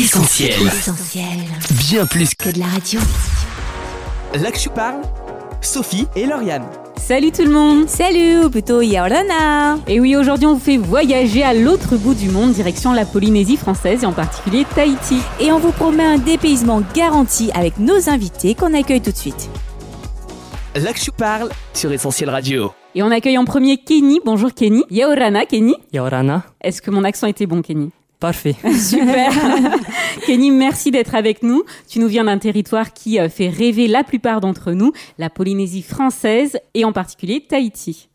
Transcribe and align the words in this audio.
Essentiel. 0.00 0.50
Essentiel. 0.66 1.24
Bien 1.88 2.04
plus 2.04 2.34
que 2.34 2.50
de 2.50 2.58
la 2.58 2.66
radio. 2.66 3.00
là 4.34 4.52
que 4.52 4.58
je 4.58 4.68
parle, 4.68 5.00
Sophie 5.62 6.06
et 6.14 6.26
Lauriane. 6.26 6.66
Salut 6.98 7.32
tout 7.32 7.44
le 7.44 7.50
monde 7.50 7.88
Salut, 7.88 8.44
ou 8.44 8.50
plutôt 8.50 8.82
Yaorana. 8.82 9.78
Et 9.86 9.98
oui, 9.98 10.14
aujourd'hui 10.14 10.44
on 10.46 10.52
vous 10.52 10.60
fait 10.60 10.76
voyager 10.76 11.42
à 11.42 11.54
l'autre 11.54 11.96
bout 11.96 12.12
du 12.12 12.28
monde, 12.28 12.52
direction 12.52 12.92
la 12.92 13.06
Polynésie 13.06 13.56
française 13.56 14.02
et 14.02 14.06
en 14.06 14.12
particulier 14.12 14.66
Tahiti. 14.74 15.16
Et 15.40 15.50
on 15.50 15.58
vous 15.58 15.72
promet 15.72 16.04
un 16.04 16.18
dépaysement 16.18 16.82
garanti 16.94 17.50
avec 17.54 17.78
nos 17.78 18.10
invités 18.10 18.54
qu'on 18.54 18.74
accueille 18.74 19.00
tout 19.00 19.12
de 19.12 19.16
suite. 19.16 19.48
Là 20.74 20.92
que 20.92 21.00
je 21.00 21.10
parle 21.10 21.48
sur 21.72 21.90
Essentiel 21.90 22.28
Radio. 22.28 22.70
Et 22.94 23.02
on 23.02 23.10
accueille 23.10 23.38
en 23.38 23.46
premier 23.46 23.78
Kenny. 23.78 24.20
Bonjour 24.26 24.52
Kenny. 24.52 24.84
Yaorana 24.90 25.46
Kenny. 25.46 25.74
Yorana, 25.94 26.42
Est-ce 26.60 26.82
que 26.82 26.90
mon 26.90 27.02
accent 27.02 27.26
était 27.28 27.46
bon 27.46 27.62
Kenny? 27.62 27.92
Parfait. 28.26 28.56
Super 28.76 29.30
Kenny, 30.26 30.50
merci 30.50 30.90
d'être 30.90 31.14
avec 31.14 31.44
nous. 31.44 31.62
Tu 31.88 32.00
nous 32.00 32.08
viens 32.08 32.24
d'un 32.24 32.38
territoire 32.38 32.92
qui 32.92 33.20
euh, 33.20 33.28
fait 33.28 33.48
rêver 33.48 33.86
la 33.86 34.02
plupart 34.02 34.40
d'entre 34.40 34.72
nous, 34.72 34.92
la 35.18 35.30
Polynésie 35.30 35.82
française 35.82 36.58
et 36.74 36.84
en 36.84 36.92
particulier 36.92 37.44
Tahiti. 37.48 38.08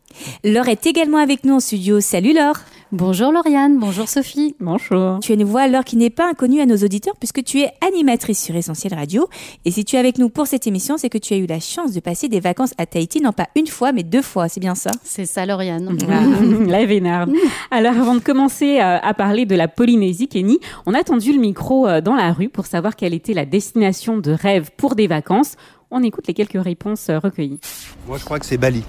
Laure 0.44 0.68
est 0.68 0.86
également 0.86 1.16
avec 1.16 1.44
nous 1.44 1.54
en 1.54 1.60
studio. 1.60 2.00
Salut 2.00 2.34
Laure. 2.34 2.58
Bonjour 2.94 3.32
Lauriane, 3.32 3.78
bonjour 3.78 4.06
Sophie. 4.06 4.54
Bonjour. 4.60 5.18
Tu 5.20 5.32
es 5.32 5.34
une 5.34 5.44
voix, 5.44 5.66
Laure, 5.66 5.82
qui 5.82 5.96
n'est 5.96 6.10
pas 6.10 6.28
inconnue 6.28 6.60
à 6.60 6.66
nos 6.66 6.76
auditeurs 6.76 7.14
puisque 7.18 7.42
tu 7.42 7.60
es 7.60 7.70
animatrice 7.80 8.44
sur 8.44 8.54
Essentiel 8.54 8.92
Radio. 8.92 9.30
Et 9.64 9.70
si 9.70 9.86
tu 9.86 9.96
es 9.96 9.98
avec 9.98 10.18
nous 10.18 10.28
pour 10.28 10.46
cette 10.46 10.66
émission, 10.66 10.98
c'est 10.98 11.08
que 11.08 11.16
tu 11.16 11.32
as 11.32 11.38
eu 11.38 11.46
la 11.46 11.58
chance 11.58 11.92
de 11.92 12.00
passer 12.00 12.28
des 12.28 12.38
vacances 12.38 12.74
à 12.76 12.84
Tahiti, 12.84 13.22
non 13.22 13.32
pas 13.32 13.48
une 13.56 13.66
fois, 13.66 13.92
mais 13.92 14.02
deux 14.02 14.20
fois. 14.20 14.50
C'est 14.50 14.60
bien 14.60 14.74
ça? 14.74 14.90
C'est 15.04 15.24
ça 15.24 15.46
Lauriane. 15.46 15.96
la 16.66 16.84
vénarde. 16.84 17.32
Alors, 17.70 17.96
avant 17.98 18.14
de 18.14 18.20
commencer 18.20 18.78
euh, 18.78 18.98
à 19.02 19.14
parler 19.14 19.46
de 19.46 19.54
la 19.54 19.68
Polynésie, 19.68 20.28
Kenny, 20.28 20.58
on 20.84 20.92
a 20.92 21.02
tendu 21.02 21.32
le 21.32 21.40
micro 21.40 21.88
euh, 21.88 22.02
dans 22.02 22.14
la 22.14 22.30
rue 22.30 22.50
pour 22.50 22.66
savoir 22.66 22.94
quelle 22.94 23.14
était 23.14 23.32
la 23.32 23.46
destination 23.46 24.18
de 24.18 24.32
rêve 24.32 24.68
pour 24.76 24.96
des 24.96 25.06
vacances. 25.06 25.56
On 25.90 26.02
écoute 26.02 26.26
les 26.26 26.34
quelques 26.34 26.62
réponses 26.62 27.08
euh, 27.08 27.18
recueillies. 27.18 27.60
Moi, 28.06 28.18
je 28.18 28.24
crois 28.26 28.38
que 28.38 28.44
c'est 28.44 28.58
Bali. 28.58 28.84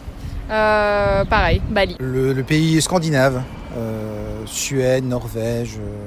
Euh, 0.53 1.25
pareil, 1.25 1.61
Bali. 1.69 1.95
Le, 1.99 2.31
le 2.33 2.43
pays 2.43 2.81
scandinave, 2.81 3.41
euh, 3.75 4.43
Suède, 4.45 5.03
Norvège, 5.05 5.77
euh, 5.79 6.05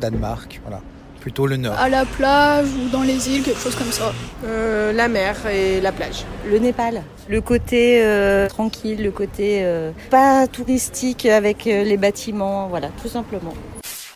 Danemark, 0.00 0.60
voilà. 0.64 0.80
Plutôt 1.20 1.46
le 1.48 1.56
nord. 1.56 1.74
à 1.78 1.88
la 1.88 2.04
plage 2.04 2.68
ou 2.68 2.88
dans 2.90 3.02
les 3.02 3.28
îles, 3.28 3.42
quelque 3.42 3.60
chose 3.60 3.74
comme 3.74 3.90
ça. 3.90 4.12
Euh, 4.44 4.92
la 4.92 5.08
mer 5.08 5.34
et 5.52 5.80
la 5.80 5.90
plage. 5.90 6.24
Le 6.48 6.58
Népal. 6.58 7.02
Le 7.28 7.40
côté 7.40 8.00
euh, 8.02 8.46
tranquille, 8.46 9.02
le 9.02 9.10
côté 9.10 9.60
euh, 9.64 9.90
pas 10.10 10.46
touristique 10.46 11.26
avec 11.26 11.66
euh, 11.66 11.82
les 11.82 11.96
bâtiments, 11.96 12.68
voilà, 12.68 12.88
tout 13.02 13.08
simplement. 13.08 13.52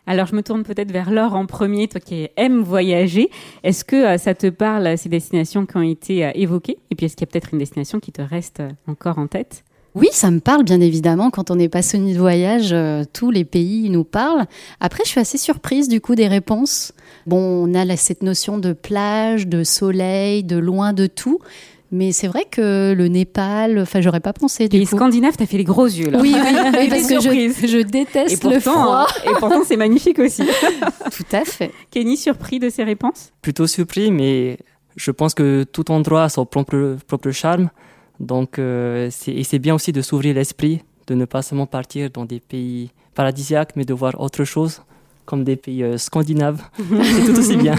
Alors, 0.06 0.27
je 0.27 0.34
me 0.34 0.42
tourne 0.42 0.62
peut-être 0.64 0.91
vers 0.91 1.11
Laure 1.11 1.34
en 1.34 1.47
premier, 1.47 1.89
toi 1.89 2.00
qui 2.00 2.28
aimes 2.36 2.62
voyager. 2.62 3.31
Est-ce 3.62 3.84
que 3.84 3.97
euh, 3.97 4.19
ça 4.19 4.34
te 4.34 4.48
parle, 4.48 4.98
ces 4.98 5.08
destinations 5.08 5.64
qui 5.67 5.77
ont 5.77 5.83
été 5.83 6.27
euh, 6.27 6.31
évoquées? 6.34 6.78
Et 6.91 6.95
puis, 6.95 7.06
est-ce 7.06 7.17
qu'il 7.17 7.27
y 7.27 7.28
a 7.28 7.33
peut-être 7.33 7.53
une 7.53 7.58
destination 7.58 8.00
qui 8.00 8.12
te 8.12 8.23
reste 8.23 8.61
euh, 8.61 8.70
encore 8.86 9.19
en 9.19 9.27
tête? 9.27 9.64
Oui, 9.95 10.08
ça 10.11 10.30
me 10.30 10.41
parle 10.41 10.64
bien 10.64 10.80
évidemment. 10.80 11.30
Quand 11.30 11.50
on 11.50 11.58
est 11.58 11.69
passionné 11.69 12.14
de 12.14 12.19
voyage, 12.19 12.73
euh, 12.73 13.05
tous 13.12 13.30
les 13.30 13.45
pays 13.45 13.91
nous 13.91 14.05
parlent. 14.05 14.47
Après, 14.80 15.03
je 15.05 15.11
suis 15.11 15.20
assez 15.20 15.36
surprise 15.36 15.86
du 15.86 16.00
coup 16.00 16.14
des 16.14 16.28
réponses. 16.28 16.92
Bon, 17.27 17.36
on 17.36 17.75
a 17.75 17.97
cette 17.97 18.23
notion 18.23 18.56
de 18.56 18.73
plage, 18.73 19.47
de 19.47 19.64
soleil, 19.64 20.45
de 20.45 20.56
loin 20.56 20.95
de 20.95 21.06
tout. 21.06 21.41
Mais 21.95 22.12
c'est 22.12 22.27
vrai 22.27 22.47
que 22.51 22.95
le 22.95 23.07
Népal, 23.09 23.79
enfin, 23.79 24.01
j'aurais 24.01 24.21
pas 24.21 24.33
pensé 24.33 24.67
du 24.67 24.79
Les 24.79 24.87
coup. 24.87 24.97
Scandinaves, 24.97 25.37
t'as 25.37 25.45
fait 25.45 25.59
les 25.59 25.65
gros 25.65 25.85
yeux, 25.85 26.09
là. 26.11 26.19
Oui, 26.23 26.35
oui, 26.35 26.41
oui, 26.81 26.89
parce 26.89 27.07
que 27.07 27.21
surprise. 27.21 27.59
je, 27.61 27.67
je 27.67 27.77
Et 27.79 27.85
déteste 27.85 28.45
le 28.45 28.59
froid. 28.61 29.07
hein, 29.09 29.31
et 29.31 29.35
pourtant, 29.39 29.62
c'est 29.67 29.77
magnifique 29.77 30.19
aussi. 30.19 30.43
Tout 31.15 31.37
à 31.37 31.45
fait. 31.45 31.70
Kenny, 31.91 32.17
surpris 32.17 32.59
de 32.59 32.70
ces 32.70 32.83
réponses? 32.83 33.31
Plutôt 33.43 33.67
surpris, 33.67 34.11
mais 34.11 34.57
je 34.97 35.11
pense 35.11 35.35
que 35.35 35.65
tout 35.65 35.91
endroit 35.91 36.25
a 36.25 36.29
son 36.31 36.47
propre, 36.47 36.97
propre 37.07 37.31
charme. 37.31 37.69
Donc, 38.20 38.59
euh, 38.59 39.09
c'est- 39.11 39.33
et 39.35 39.45
c'est 39.45 39.59
bien 39.59 39.75
aussi 39.75 39.93
de 39.93 40.01
s'ouvrir 40.01 40.35
l'esprit, 40.35 40.81
de 41.08 41.14
ne 41.14 41.27
pas 41.27 41.42
seulement 41.42 41.67
partir 41.67 42.08
dans 42.11 42.25
des 42.25 42.41
pays 42.41 42.91
paradisiaques, 43.14 43.73
mais 43.77 43.85
de 43.85 43.92
voir 43.92 44.19
autre 44.19 44.45
chose, 44.45 44.81
comme 45.27 45.45
des 45.45 45.57
pays 45.57 45.83
euh, 45.83 45.98
scandinaves. 45.98 46.63
c'est 46.79 47.25
tout 47.33 47.39
aussi 47.39 47.57
bien. 47.57 47.75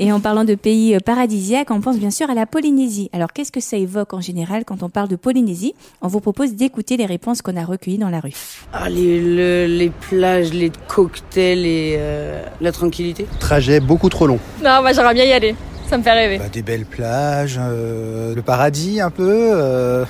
Et 0.00 0.12
en 0.12 0.20
parlant 0.20 0.44
de 0.44 0.54
pays 0.54 0.94
euh, 0.94 1.00
paradisiaques, 1.00 1.72
on 1.72 1.80
pense 1.80 1.98
bien 1.98 2.12
sûr 2.12 2.30
à 2.30 2.34
la 2.34 2.46
Polynésie. 2.46 3.10
Alors 3.12 3.32
qu'est-ce 3.32 3.50
que 3.50 3.60
ça 3.60 3.76
évoque 3.76 4.14
en 4.14 4.20
général 4.20 4.64
quand 4.64 4.84
on 4.84 4.88
parle 4.88 5.08
de 5.08 5.16
Polynésie? 5.16 5.74
On 6.02 6.06
vous 6.06 6.20
propose 6.20 6.54
d'écouter 6.54 6.96
les 6.96 7.06
réponses 7.06 7.42
qu'on 7.42 7.56
a 7.56 7.64
recueillies 7.64 7.98
dans 7.98 8.08
la 8.08 8.20
rue. 8.20 8.32
Ah, 8.72 8.88
les, 8.88 9.20
le- 9.20 9.66
les 9.66 9.90
plages, 9.90 10.52
les 10.52 10.70
cocktails 10.86 11.66
et 11.66 11.96
euh, 11.98 12.44
la 12.60 12.70
tranquillité? 12.70 13.26
Trajet 13.40 13.80
beaucoup 13.80 14.08
trop 14.08 14.28
long. 14.28 14.38
Non, 14.62 14.82
moi 14.82 14.92
j'aimerais 14.92 15.14
bien 15.14 15.24
y 15.24 15.32
aller. 15.32 15.56
Ça 15.88 15.98
me 15.98 16.02
fait 16.04 16.12
rêver. 16.12 16.38
Bah, 16.38 16.48
des 16.52 16.62
belles 16.62 16.84
plages, 16.84 17.58
euh, 17.60 18.36
le 18.36 18.42
paradis 18.42 19.00
un 19.00 19.10
peu, 19.10 19.50
euh, 19.52 20.04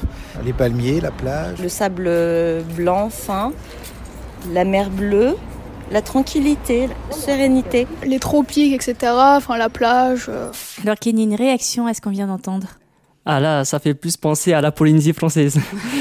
les 0.44 0.52
palmiers, 0.52 1.00
la 1.00 1.12
plage. 1.12 1.62
Le 1.62 1.68
sable 1.70 2.10
blanc 2.76 3.08
fin, 3.08 3.52
la 4.52 4.64
mer 4.64 4.90
bleue, 4.90 5.36
la 5.90 6.02
tranquillité, 6.02 6.88
la 7.10 7.16
sérénité. 7.16 7.86
Les 8.06 8.18
tropiques, 8.18 8.74
etc. 8.74 9.12
Enfin, 9.36 9.56
la 9.56 9.68
plage. 9.68 10.26
euh. 10.28 10.50
Alors 10.82 10.96
Kenny, 10.96 11.24
une 11.24 11.34
réaction 11.34 11.86
à 11.86 11.94
ce 11.94 12.00
qu'on 12.00 12.10
vient 12.10 12.26
d'entendre? 12.26 12.68
Ah 13.26 13.40
là, 13.40 13.64
ça 13.64 13.78
fait 13.78 13.94
plus 13.94 14.16
penser 14.16 14.52
à 14.52 14.60
la 14.60 14.72
Polynésie 14.72 15.12
française. 15.12 15.58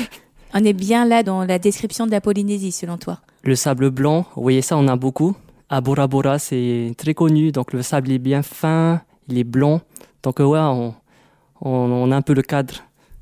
On 0.53 0.63
est 0.63 0.73
bien 0.73 1.05
là 1.05 1.23
dans 1.23 1.43
la 1.43 1.59
description 1.59 2.05
de 2.05 2.11
la 2.11 2.21
Polynésie 2.21 2.71
selon 2.71 2.97
toi. 2.97 3.19
Le 3.43 3.55
sable 3.55 3.89
blanc, 3.89 4.25
vous 4.35 4.41
voyez 4.43 4.61
ça, 4.61 4.77
on 4.77 4.87
a 4.87 4.95
beaucoup. 4.95 5.35
À 5.69 5.81
Bora 5.81 6.07
Bora, 6.07 6.39
c'est 6.39 6.93
très 6.97 7.13
connu, 7.13 7.51
donc 7.51 7.73
le 7.73 7.81
sable 7.81 8.11
est 8.11 8.17
bien 8.17 8.41
fin, 8.41 9.01
il 9.27 9.37
est 9.37 9.43
blanc. 9.43 9.81
Donc 10.23 10.39
euh, 10.39 10.45
ouais, 10.45 10.59
on, 10.59 10.95
on, 11.61 11.69
on 11.69 12.11
a 12.11 12.15
un 12.15 12.21
peu 12.21 12.33
le 12.33 12.41
cadre 12.41 12.75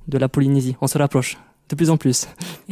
de 0.08 0.18
la 0.20 0.30
Polynésie. 0.30 0.76
On 0.82 0.88
se 0.88 0.98
rapproche 1.00 1.38
de 1.70 1.76
plus 1.76 1.90
en 1.90 1.98
plus. 1.98 2.28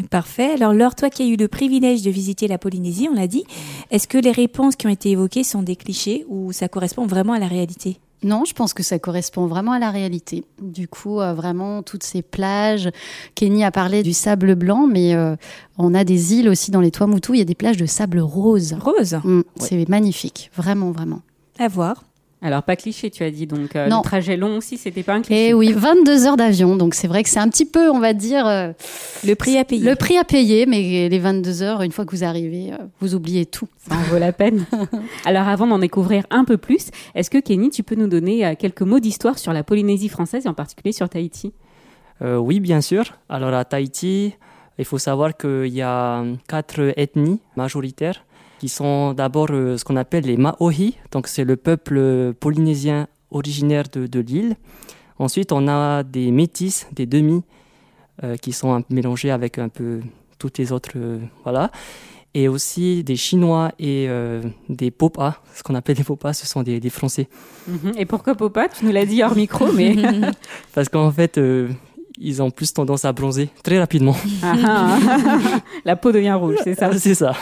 Parfait. 0.09 0.53
Alors 0.53 0.73
Laure, 0.73 0.95
toi 0.95 1.09
qui 1.09 1.23
as 1.23 1.25
eu 1.25 1.35
le 1.35 1.47
privilège 1.47 2.01
de 2.03 2.11
visiter 2.11 2.47
la 2.47 2.57
Polynésie, 2.57 3.07
on 3.11 3.15
l'a 3.15 3.27
dit, 3.27 3.43
est-ce 3.91 4.07
que 4.07 4.17
les 4.17 4.31
réponses 4.31 4.75
qui 4.75 4.85
ont 4.87 4.91
été 4.91 5.09
évoquées 5.11 5.43
sont 5.43 5.63
des 5.63 5.75
clichés 5.75 6.25
ou 6.29 6.51
ça 6.51 6.67
correspond 6.67 7.05
vraiment 7.07 7.33
à 7.33 7.39
la 7.39 7.47
réalité? 7.47 7.97
Non, 8.23 8.45
je 8.45 8.53
pense 8.53 8.73
que 8.73 8.83
ça 8.83 8.99
correspond 8.99 9.47
vraiment 9.47 9.73
à 9.73 9.79
la 9.79 9.91
réalité. 9.91 10.45
Du 10.61 10.87
coup, 10.87 11.19
euh, 11.19 11.33
vraiment, 11.33 11.83
toutes 11.83 12.03
ces 12.03 12.21
plages. 12.21 12.89
Kenny 13.35 13.65
a 13.65 13.71
parlé 13.71 14.01
du 14.01 14.13
sable 14.13 14.55
blanc, 14.55 14.87
mais 14.87 15.13
euh, 15.13 15.35
on 15.77 15.93
a 15.93 16.05
des 16.05 16.33
îles 16.35 16.47
aussi 16.47 16.71
dans 16.71 16.79
les 16.79 16.89
Tuamotu. 16.89 17.33
Il 17.33 17.39
y 17.39 17.41
a 17.41 17.45
des 17.45 17.53
plages 17.53 17.75
de 17.75 17.85
sable 17.85 18.19
rose. 18.21 18.77
Rose, 18.79 19.19
Mm, 19.25 19.41
C'est 19.59 19.89
magnifique, 19.89 20.51
vraiment, 20.55 20.91
vraiment. 20.91 21.19
à 21.59 21.67
voir. 21.67 22.05
Alors, 22.43 22.61
pas 22.61 22.75
cliché, 22.75 23.09
tu 23.09 23.23
as 23.23 23.31
dit. 23.31 23.47
Donc, 23.47 23.75
euh, 23.75 23.87
Non. 23.87 23.99
le 23.99 24.03
trajet 24.03 24.35
long 24.35 24.57
aussi, 24.57 24.77
c'était 24.77 25.01
pas 25.01 25.13
un 25.13 25.21
cliché. 25.21 25.47
Et 25.49 25.53
oui, 25.53 25.71
22 25.71 26.25
heures 26.27 26.35
d'avion, 26.37 26.75
donc 26.75 26.93
c'est 26.93 27.07
vrai 27.07 27.23
que 27.23 27.29
c'est 27.29 27.39
un 27.39 27.47
petit 27.47 27.65
peu, 27.65 27.89
on 27.89 27.99
va 27.99 28.13
dire, 28.13 28.45
euh, 28.45 28.71
Le 29.25 29.33
prix 29.35 29.57
à 29.57 29.63
payer. 29.63 29.83
le 29.89 29.95
prix 29.95 30.17
à 30.17 30.25
payer, 30.25 30.65
mais 30.65 31.07
les 31.07 31.19
22 31.19 31.61
heures, 31.63 31.81
une 31.83 31.91
fois 31.93 32.05
que 32.05 32.13
vous 32.15 32.25
arrivez, 32.25 32.73
euh, 32.73 32.77
vous 32.99 33.15
oubliez 33.15 33.45
tout. 33.45 33.67
Ça 33.77 33.95
en 33.95 34.01
vaut 34.11 34.19
la 34.19 34.33
peine. 34.33 34.65
Alors, 35.25 35.47
avant 35.47 35.67
d'en 35.67 35.79
découvrir 35.79 36.25
un 36.31 36.43
peu 36.43 36.57
plus, 36.57 36.87
est-ce 37.15 37.29
que 37.29 37.37
Kenny, 37.37 37.69
tu 37.69 37.81
peux 37.81 37.95
nous 37.95 38.07
donner 38.07 38.45
euh, 38.45 38.55
quelques 38.59 38.81
mots 38.81 38.99
d'histoire 38.99 39.39
sur 39.39 39.53
la 39.53 39.63
Polynésie 39.63 40.09
française 40.09 40.45
et 40.45 40.49
en 40.49 40.53
particulier 40.53 40.91
sur 40.91 41.07
Tahiti? 41.07 41.53
Euh, 42.21 42.35
oui, 42.37 42.59
bien 42.59 42.81
sûr. 42.81 43.05
Alors 43.29 43.53
à 43.53 43.63
Tahiti, 43.65 44.33
il 44.77 44.85
faut 44.85 44.97
savoir 44.97 45.37
qu'il 45.37 45.67
y 45.73 45.81
a 45.81 46.23
quatre 46.47 46.93
ethnies 46.97 47.39
majoritaires 47.55 48.25
qui 48.63 48.69
sont 48.69 49.11
d'abord 49.13 49.47
euh, 49.49 49.75
ce 49.75 49.83
qu'on 49.83 49.97
appelle 49.97 50.23
les 50.23 50.37
Maohi, 50.37 50.95
donc 51.11 51.27
c'est 51.27 51.43
le 51.43 51.57
peuple 51.57 52.31
polynésien 52.39 53.09
originaire 53.29 53.83
de, 53.91 54.07
de 54.07 54.21
l'île. 54.21 54.55
Ensuite, 55.19 55.51
on 55.51 55.67
a 55.67 56.03
des 56.03 56.31
métis, 56.31 56.87
des 56.93 57.05
demi, 57.05 57.43
euh, 58.23 58.37
qui 58.37 58.53
sont 58.53 58.73
un 58.73 58.81
mélangés 58.89 59.31
avec 59.31 59.57
un 59.57 59.67
peu 59.67 59.99
toutes 60.39 60.59
les 60.59 60.71
autres, 60.71 60.91
euh, 60.95 61.19
voilà. 61.43 61.71
Et 62.33 62.47
aussi 62.47 63.03
des 63.03 63.17
Chinois 63.17 63.73
et 63.79 64.05
euh, 64.07 64.41
des 64.69 64.91
Popas. 64.91 65.41
Ce 65.53 65.61
qu'on 65.61 65.75
appelle 65.75 65.97
des 65.97 66.05
Popas, 66.05 66.31
ce 66.31 66.47
sont 66.47 66.63
des, 66.63 66.79
des 66.79 66.89
Français. 66.89 67.27
Mhm. 67.67 67.91
Et 67.97 68.05
pourquoi 68.05 68.33
Popa 68.33 68.69
Tu 68.69 68.85
nous 68.85 68.93
l'as 68.93 69.05
dit 69.05 69.21
hors 69.23 69.35
micro, 69.35 69.73
mais. 69.73 69.93
Parce 70.73 70.87
qu'en 70.87 71.11
fait, 71.11 71.37
euh, 71.37 71.67
ils 72.17 72.41
ont 72.41 72.51
plus 72.51 72.73
tendance 72.73 73.05
à 73.05 73.11
bronzer 73.11 73.49
très 73.63 73.79
rapidement. 73.79 74.15
Ah, 74.41 74.55
ah. 74.65 74.97
la 75.85 75.95
peau 75.95 76.11
devient 76.11 76.33
rouge, 76.33 76.55
c'est 76.63 76.75
ça? 76.75 76.91
c'est 76.97 77.15
ça. 77.15 77.33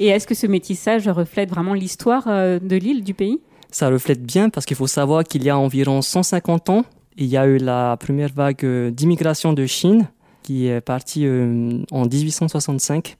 Et 0.00 0.06
est-ce 0.08 0.26
que 0.26 0.34
ce 0.34 0.46
métissage 0.46 1.08
reflète 1.08 1.48
vraiment 1.50 1.74
l'histoire 1.74 2.24
euh, 2.28 2.58
de 2.58 2.76
l'île, 2.76 3.02
du 3.02 3.14
pays? 3.14 3.40
Ça 3.70 3.88
reflète 3.88 4.22
bien 4.22 4.48
parce 4.50 4.66
qu'il 4.66 4.76
faut 4.76 4.86
savoir 4.86 5.24
qu'il 5.24 5.42
y 5.44 5.50
a 5.50 5.58
environ 5.58 6.02
150 6.02 6.70
ans, 6.70 6.84
il 7.16 7.26
y 7.26 7.36
a 7.36 7.46
eu 7.46 7.56
la 7.58 7.96
première 7.98 8.32
vague 8.32 8.64
euh, 8.64 8.90
d'immigration 8.90 9.52
de 9.52 9.64
Chine 9.66 10.08
qui 10.42 10.68
est 10.68 10.80
partie 10.80 11.26
euh, 11.26 11.78
en 11.90 12.04
1865. 12.06 13.16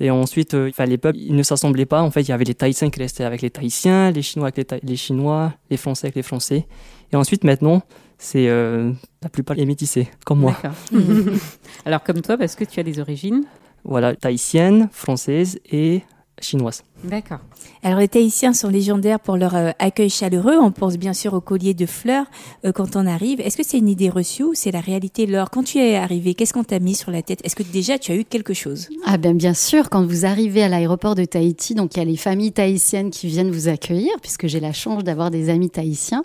Et 0.00 0.10
ensuite, 0.10 0.54
enfin, 0.54 0.84
les 0.86 0.98
peuples 0.98 1.18
ils 1.18 1.34
ne 1.36 1.42
s'assemblaient 1.44 1.86
pas. 1.86 2.02
En 2.02 2.10
fait, 2.10 2.22
il 2.22 2.28
y 2.28 2.32
avait 2.32 2.44
les 2.44 2.54
Tahitiens 2.56 2.90
qui 2.90 2.98
restaient 2.98 3.22
avec 3.24 3.40
les 3.42 3.50
Tahitiens, 3.50 4.10
les 4.10 4.22
Chinois 4.22 4.46
avec 4.48 4.56
les, 4.56 4.64
Thaï- 4.64 4.80
les 4.82 4.96
Chinois, 4.96 5.54
les 5.70 5.76
Français 5.76 6.08
avec 6.08 6.16
les 6.16 6.22
Français. 6.24 6.66
Et 7.12 7.16
ensuite, 7.16 7.44
maintenant, 7.44 7.80
c'est 8.18 8.48
euh, 8.48 8.90
la 9.22 9.28
plupart 9.28 9.56
est 9.58 9.64
métissés, 9.64 10.08
comme 10.26 10.40
moi. 10.40 10.56
Alors, 11.86 12.02
comme 12.02 12.20
toi, 12.22 12.36
parce 12.36 12.56
que 12.56 12.64
tu 12.64 12.80
as 12.80 12.82
des 12.82 12.98
origines. 12.98 13.44
Voilà, 13.84 14.16
tahitienne, 14.16 14.88
française 14.92 15.60
et 15.70 16.02
chinoise. 16.40 16.82
D'accord. 17.04 17.40
Alors 17.82 17.98
les 17.98 18.08
Tahitiens 18.08 18.54
sont 18.54 18.68
légendaires 18.68 19.20
pour 19.20 19.36
leur 19.36 19.54
euh, 19.54 19.70
accueil 19.78 20.08
chaleureux. 20.08 20.56
On 20.58 20.72
pense 20.72 20.96
bien 20.96 21.12
sûr 21.12 21.34
au 21.34 21.40
collier 21.40 21.74
de 21.74 21.84
fleurs 21.84 22.24
euh, 22.64 22.72
quand 22.72 22.96
on 22.96 23.06
arrive. 23.06 23.40
Est-ce 23.40 23.58
que 23.58 23.62
c'est 23.62 23.76
une 23.76 23.90
idée 23.90 24.08
reçue 24.08 24.42
ou 24.42 24.54
c'est 24.54 24.70
la 24.70 24.80
réalité 24.80 25.26
Laure, 25.26 25.50
quand 25.50 25.64
tu 25.64 25.78
es 25.78 25.96
arrivé, 25.96 26.34
qu'est-ce 26.34 26.54
qu'on 26.54 26.64
t'a 26.64 26.78
mis 26.78 26.94
sur 26.94 27.10
la 27.10 27.20
tête? 27.20 27.40
Est-ce 27.44 27.56
que 27.56 27.62
déjà 27.62 27.98
tu 27.98 28.12
as 28.12 28.16
eu 28.16 28.24
quelque 28.24 28.54
chose? 28.54 28.88
Ah 29.04 29.18
ben 29.18 29.36
bien 29.36 29.52
sûr, 29.52 29.90
quand 29.90 30.04
vous 30.06 30.24
arrivez 30.24 30.62
à 30.62 30.68
l'aéroport 30.68 31.14
de 31.14 31.26
Tahiti, 31.26 31.74
donc 31.74 31.94
il 31.94 31.98
y 31.98 32.02
a 32.02 32.06
les 32.06 32.16
familles 32.16 32.52
tahitiennes 32.52 33.10
qui 33.10 33.26
viennent 33.26 33.50
vous 33.50 33.68
accueillir, 33.68 34.12
puisque 34.22 34.46
j'ai 34.46 34.60
la 34.60 34.72
chance 34.72 35.04
d'avoir 35.04 35.30
des 35.30 35.50
amis 35.50 35.68
tahitiens. 35.68 36.22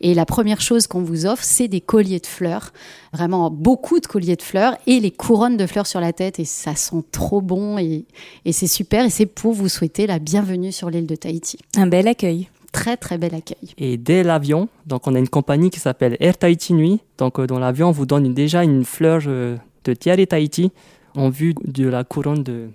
Et 0.00 0.14
la 0.14 0.24
première 0.24 0.62
chose 0.62 0.86
qu'on 0.86 1.02
vous 1.02 1.26
offre, 1.26 1.44
c'est 1.44 1.68
des 1.68 1.82
colliers 1.82 2.20
de 2.20 2.26
fleurs. 2.26 2.72
Vraiment 3.12 3.50
beaucoup 3.50 4.00
de 4.00 4.06
colliers 4.06 4.36
de 4.36 4.42
fleurs 4.42 4.78
et 4.86 4.98
les 4.98 5.10
couronnes 5.10 5.58
de 5.58 5.66
fleurs 5.66 5.86
sur 5.86 6.00
la 6.00 6.14
tête. 6.14 6.40
Et 6.40 6.46
ça 6.46 6.74
sent 6.74 7.04
trop 7.10 7.42
bon 7.42 7.76
et, 7.76 8.06
et 8.46 8.52
c'est 8.52 8.66
super. 8.66 9.04
Et 9.04 9.10
c'est 9.10 9.26
pour 9.26 9.52
vous 9.52 9.68
souhaiter 9.68 10.06
la 10.06 10.18
bienvenue 10.22 10.72
sur 10.72 10.88
l'île 10.88 11.06
de 11.06 11.16
Tahiti. 11.16 11.58
Un 11.76 11.86
bel 11.86 12.06
accueil. 12.06 12.48
Très 12.70 12.96
très 12.96 13.18
bel 13.18 13.34
accueil. 13.34 13.74
Et 13.76 13.96
dès 13.98 14.22
l'avion, 14.22 14.68
donc 14.86 15.06
on 15.06 15.14
a 15.14 15.18
une 15.18 15.28
compagnie 15.28 15.68
qui 15.68 15.80
s'appelle 15.80 16.16
Air 16.20 16.38
Tahiti 16.38 16.72
Nuit. 16.72 17.00
Donc 17.18 17.38
euh, 17.38 17.46
dans 17.46 17.58
l'avion, 17.58 17.88
on 17.88 17.92
vous 17.92 18.06
donne 18.06 18.32
déjà 18.32 18.62
une 18.62 18.84
fleur 18.84 19.22
euh, 19.26 19.56
de 19.84 19.92
Thierry 19.92 20.26
Tahiti 20.26 20.70
en 21.16 21.28
vue 21.28 21.54
de 21.64 21.88
la 21.88 22.04
couronne 22.04 22.42
de, 22.42 22.68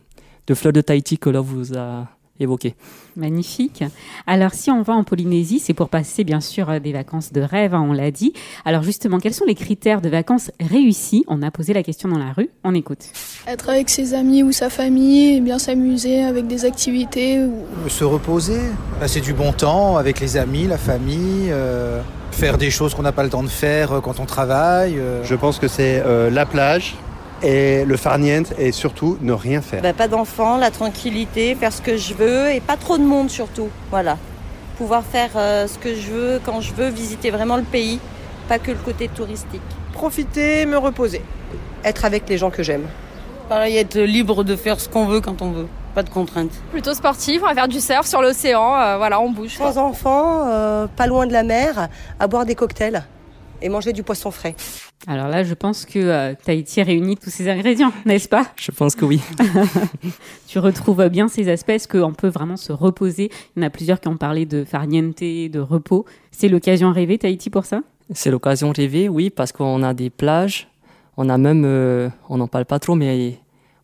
de 0.45 0.53
fleurs 0.53 0.73
de 0.73 0.81
Tahiti 0.81 1.17
que 1.17 1.29
là 1.29 1.39
vous 1.39 1.75
a 1.75 2.07
évoqué. 2.39 2.75
Magnifique. 3.15 3.83
Alors, 4.25 4.53
si 4.53 4.71
on 4.71 4.81
va 4.81 4.93
en 4.93 5.03
Polynésie, 5.03 5.59
c'est 5.59 5.73
pour 5.73 5.89
passer 5.89 6.23
bien 6.23 6.41
sûr 6.41 6.79
des 6.79 6.93
vacances 6.93 7.33
de 7.33 7.41
rêve, 7.41 7.73
hein, 7.73 7.85
on 7.87 7.93
l'a 7.93 8.11
dit. 8.11 8.33
Alors, 8.65 8.83
justement, 8.83 9.19
quels 9.19 9.33
sont 9.33 9.45
les 9.45 9.55
critères 9.55 10.01
de 10.01 10.09
vacances 10.09 10.51
réussies 10.59 11.23
On 11.27 11.41
a 11.41 11.51
posé 11.51 11.73
la 11.73 11.83
question 11.83 12.09
dans 12.09 12.19
la 12.19 12.33
rue. 12.33 12.49
On 12.63 12.75
écoute. 12.75 13.05
Être 13.47 13.69
avec 13.69 13.89
ses 13.89 14.13
amis 14.13 14.43
ou 14.43 14.51
sa 14.51 14.69
famille, 14.69 15.41
bien 15.41 15.59
s'amuser 15.59 16.23
avec 16.23 16.47
des 16.47 16.65
activités. 16.65 17.39
Ou... 17.39 17.89
Se 17.89 18.03
reposer, 18.03 18.59
passer 18.99 19.21
du 19.21 19.33
bon 19.33 19.53
temps 19.53 19.97
avec 19.97 20.19
les 20.19 20.37
amis, 20.37 20.67
la 20.67 20.77
famille. 20.77 21.49
Euh, 21.49 22.01
faire 22.37 22.59
des 22.59 22.69
choses 22.69 22.93
qu'on 22.93 23.01
n'a 23.01 23.11
pas 23.11 23.23
le 23.23 23.29
temps 23.29 23.41
de 23.41 23.47
faire 23.47 23.93
euh, 23.93 23.99
quand 23.99 24.19
on 24.19 24.25
travaille. 24.25 24.99
Euh. 24.99 25.23
Je 25.23 25.33
pense 25.33 25.57
que 25.57 25.67
c'est 25.67 26.03
euh, 26.05 26.29
la 26.29 26.45
plage, 26.45 26.95
et 27.43 27.85
le 27.85 27.97
farniente 27.97 28.53
et 28.57 28.71
surtout 28.71 29.17
ne 29.21 29.33
rien 29.33 29.61
faire. 29.61 29.81
Bah, 29.81 29.93
pas 29.93 30.07
d'enfants, 30.07 30.57
la 30.57 30.71
tranquillité, 30.71 31.55
faire 31.55 31.73
ce 31.73 31.81
que 31.81 31.97
je 31.97 32.13
veux 32.13 32.51
et 32.51 32.59
pas 32.59 32.77
trop 32.77 32.97
de 32.97 33.03
monde 33.03 33.29
surtout. 33.29 33.69
Voilà. 33.91 34.17
Pouvoir 34.77 35.03
faire 35.03 35.31
euh, 35.35 35.67
ce 35.67 35.77
que 35.77 35.95
je 35.95 36.11
veux 36.11 36.41
quand 36.43 36.61
je 36.61 36.73
veux, 36.73 36.89
visiter 36.89 37.31
vraiment 37.31 37.57
le 37.57 37.63
pays, 37.63 37.99
pas 38.47 38.59
que 38.59 38.71
le 38.71 38.77
côté 38.77 39.07
touristique. 39.07 39.61
Profiter, 39.93 40.65
me 40.65 40.77
reposer. 40.77 41.21
Être 41.83 42.05
avec 42.05 42.29
les 42.29 42.37
gens 42.37 42.49
que 42.49 42.63
j'aime. 42.63 42.85
Pareil, 43.49 43.77
être 43.77 43.97
libre 43.97 44.43
de 44.43 44.55
faire 44.55 44.79
ce 44.79 44.89
qu'on 44.89 45.05
veut 45.05 45.21
quand 45.21 45.41
on 45.41 45.51
veut. 45.51 45.67
Pas 45.95 46.03
de 46.03 46.09
contraintes. 46.09 46.51
Plutôt 46.71 46.93
sportif, 46.93 47.41
on 47.41 47.47
va 47.47 47.55
faire 47.55 47.67
du 47.67 47.79
surf 47.79 48.05
sur 48.05 48.21
l'océan, 48.21 48.75
euh, 48.75 48.97
voilà, 48.97 49.19
on 49.19 49.31
bouge. 49.31 49.55
Sans 49.57 49.77
enfants, 49.77 50.43
euh, 50.45 50.85
pas 50.95 51.07
loin 51.07 51.25
de 51.25 51.33
la 51.33 51.43
mer, 51.43 51.87
à 52.19 52.27
boire 52.27 52.45
des 52.45 52.53
cocktails 52.53 53.03
et 53.61 53.69
manger 53.69 53.93
du 53.93 54.03
poisson 54.03 54.31
frais. 54.31 54.55
Alors 55.07 55.27
là, 55.27 55.43
je 55.43 55.53
pense 55.53 55.85
que 55.85 55.99
euh, 55.99 56.33
Tahiti 56.43 56.81
réunit 56.81 57.17
tous 57.17 57.29
ces 57.29 57.49
ingrédients, 57.49 57.91
n'est-ce 58.05 58.29
pas? 58.29 58.47
Je 58.55 58.71
pense 58.71 58.95
que 58.95 59.05
oui. 59.05 59.21
tu 60.47 60.59
retrouves 60.59 61.07
bien 61.09 61.27
ces 61.27 61.49
aspects, 61.49 61.69
est-ce 61.69 61.87
qu'on 61.87 62.13
peut 62.13 62.27
vraiment 62.27 62.57
se 62.57 62.71
reposer? 62.71 63.29
Il 63.55 63.61
y 63.61 63.65
en 63.65 63.67
a 63.67 63.69
plusieurs 63.69 63.99
qui 63.99 64.07
ont 64.07 64.17
parlé 64.17 64.45
de 64.45 64.63
farniente, 64.63 65.21
de 65.21 65.59
repos. 65.59 66.05
C'est 66.31 66.49
l'occasion 66.49 66.91
rêvée, 66.91 67.17
Tahiti, 67.17 67.49
pour 67.49 67.65
ça? 67.65 67.81
C'est 68.13 68.31
l'occasion 68.31 68.71
rêvée, 68.71 69.09
oui, 69.09 69.29
parce 69.29 69.51
qu'on 69.51 69.83
a 69.83 69.93
des 69.93 70.09
plages, 70.09 70.67
on 71.17 71.29
a 71.29 71.37
même, 71.37 71.63
euh, 71.65 72.09
on 72.29 72.37
n'en 72.37 72.47
parle 72.47 72.65
pas 72.65 72.79
trop, 72.79 72.95
mais 72.95 73.39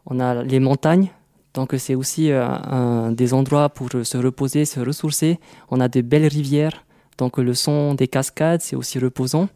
on 0.06 0.20
a 0.20 0.44
les 0.44 0.60
montagnes. 0.60 1.10
Donc 1.54 1.76
c'est 1.78 1.96
aussi 1.96 2.32
euh, 2.32 2.46
un, 2.48 3.12
des 3.12 3.34
endroits 3.34 3.70
pour 3.70 3.90
se 3.92 4.18
reposer, 4.18 4.66
se 4.66 4.80
ressourcer. 4.80 5.40
On 5.70 5.80
a 5.80 5.88
de 5.88 6.02
belles 6.02 6.28
rivières, 6.28 6.84
donc 7.18 7.38
le 7.38 7.54
son 7.54 7.94
des 7.94 8.08
cascades, 8.08 8.62
c'est 8.62 8.76
aussi 8.76 8.98
reposant. 8.98 9.50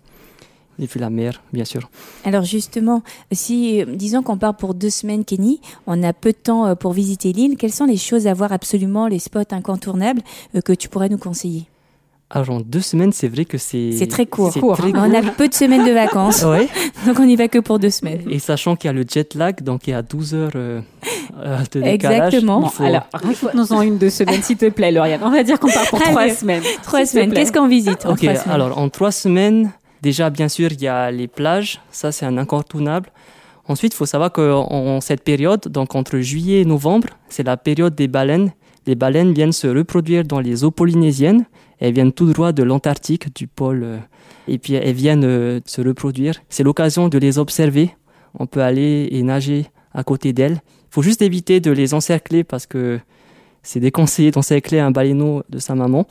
Et 0.79 0.87
puis 0.87 0.99
la 0.99 1.09
mer, 1.09 1.41
bien 1.53 1.65
sûr. 1.65 1.89
Alors 2.23 2.43
justement, 2.43 3.01
si 3.31 3.83
disons 3.87 4.21
qu'on 4.21 4.37
part 4.37 4.55
pour 4.55 4.73
deux 4.75 4.89
semaines, 4.91 5.25
Kenny, 5.25 5.59
on 5.87 6.03
a 6.03 6.13
peu 6.13 6.31
de 6.31 6.37
temps 6.37 6.67
euh, 6.67 6.75
pour 6.75 6.93
visiter 6.93 7.31
l'île. 7.33 7.57
Quelles 7.57 7.73
sont 7.73 7.85
les 7.85 7.97
choses 7.97 8.27
à 8.27 8.33
voir 8.33 8.51
absolument, 8.51 9.07
les 9.07 9.19
spots 9.19 9.39
incontournables 9.51 10.21
euh, 10.55 10.61
que 10.61 10.73
tu 10.73 10.87
pourrais 10.89 11.09
nous 11.09 11.17
conseiller? 11.17 11.65
Alors 12.29 12.49
en 12.49 12.59
deux 12.59 12.81
semaines, 12.81 13.13
c'est 13.13 13.29
vrai 13.29 13.45
que 13.45 13.57
c'est 13.57 13.93
C'est 13.93 14.05
très 14.07 14.25
court. 14.25 14.51
c'est 14.53 14.59
Court, 14.59 14.75
très 14.77 14.89
hein. 14.89 15.09
On 15.09 15.13
a 15.13 15.21
peu 15.31 15.47
de 15.47 15.53
semaines 15.53 15.85
de 15.85 15.91
vacances, 15.93 16.43
Ouais. 16.43 16.67
donc 17.05 17.17
on 17.21 17.25
n'y 17.25 17.37
va 17.37 17.47
que 17.47 17.57
pour 17.59 17.79
deux 17.79 17.89
semaines. 17.89 18.21
Et 18.29 18.37
sachant 18.39 18.75
qu'il 18.75 18.89
y 18.89 18.91
a 18.91 18.93
le 18.93 19.05
jet 19.07 19.33
lag, 19.33 19.63
donc 19.63 19.87
il 19.87 19.91
y 19.91 19.93
a 19.93 20.01
12 20.01 20.33
heures 20.35 20.51
euh, 20.55 20.81
euh, 21.39 21.57
de 21.71 21.81
décalage. 21.81 22.33
Exactement. 22.33 22.59
il 22.59 22.63
Bon, 22.63 22.69
faut- 22.69 22.83
alors, 22.83 23.07
raconte-nous-en 23.13 23.81
une 23.81 23.97
de 23.97 24.09
semaine, 24.09 24.43
s'il 24.43 24.57
te 24.57 24.69
plaît, 24.69 24.91
Lauriane. 24.91 25.21
On 25.23 25.31
va 25.31 25.41
dire 25.43 25.57
qu'on 25.57 25.69
part 25.71 25.87
pour 25.89 26.01
trois 26.01 26.29
semaines. 26.29 26.63
Trois 26.83 27.05
semaines. 27.05 27.31
Qu'est-ce 27.33 27.53
qu'on 27.53 27.69
visite 27.69 28.05
en 28.05 28.11
Ok, 28.11 28.17
trois 28.23 28.35
semaines? 28.35 28.53
alors 28.53 28.77
en 28.77 28.89
trois 28.89 29.13
semaines, 29.13 29.71
déjà 30.07 30.29
bien 30.29 30.47
sûr, 30.47 30.69
il 30.71 30.81
y 30.81 30.87
a 30.87 31.11
les 31.11 31.27
plages, 31.27 31.81
ça 31.91 32.13
c'est 32.13 32.25
un 32.25 32.37
incontournable. 32.37 33.09
Ensuite, 33.67 33.93
il 33.93 33.97
faut 33.97 34.05
savoir 34.05 34.31
qu'en 34.31 35.01
cette 35.01 35.23
période, 35.25 35.67
donc 35.67 35.95
entre 35.95 36.19
juillet 36.19 36.61
et 36.61 36.65
novembre, 36.65 37.09
c'est 37.27 37.45
la 37.45 37.57
période 37.57 37.93
des 37.93 38.07
baleines. 38.07 38.51
Les 38.85 38.95
baleines 38.95 39.33
viennent 39.33 39.51
se 39.51 39.67
reproduire 39.67 40.23
dans 40.23 40.39
les 40.39 40.63
eaux 40.63 40.71
polynésiennes. 40.71 41.43
Elles 41.79 41.93
viennent 41.93 42.13
tout 42.13 42.31
droit 42.31 42.53
de 42.53 42.63
l'Antarctique, 42.63 43.35
du 43.35 43.47
pôle, 43.47 43.83
euh, 43.83 43.97
et 44.47 44.57
puis 44.57 44.75
elles 44.75 44.95
viennent 44.95 45.25
euh, 45.25 45.59
se 45.65 45.81
reproduire. 45.81 46.35
C'est 46.47 46.63
l'occasion 46.63 47.09
de 47.09 47.17
les 47.17 47.37
observer. 47.37 47.93
On 48.39 48.45
peut 48.47 48.61
aller 48.61 49.09
et 49.11 49.21
nager 49.23 49.65
à 49.93 50.03
côté 50.05 50.31
d'elles. 50.31 50.59
Il 50.89 50.91
faut 50.91 51.01
juste 51.01 51.21
éviter 51.21 51.59
de 51.59 51.71
les 51.71 51.93
encercler 51.93 52.45
parce 52.45 52.65
que 52.65 52.99
c'est 53.61 53.81
déconseillé 53.81 54.31
d'encercler 54.31 54.79
un 54.79 54.91
baleineau 54.91 55.43
de 55.49 55.59
sa 55.59 55.75
maman. 55.75 56.07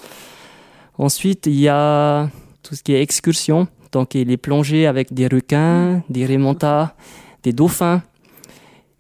Ensuite, 0.99 1.47
il 1.47 1.59
y 1.59 1.69
a 1.69 2.29
tout 2.63 2.75
ce 2.75 2.83
qui 2.83 2.93
est 2.93 3.01
excursion, 3.01 3.69
donc 3.93 4.15
et 4.17 4.25
les 4.25 4.37
plongées 4.37 4.87
avec 4.87 5.13
des 5.13 5.27
requins, 5.27 6.03
des 6.11 6.27
remontas, 6.27 6.95
des 7.43 7.53
dauphins. 7.53 8.03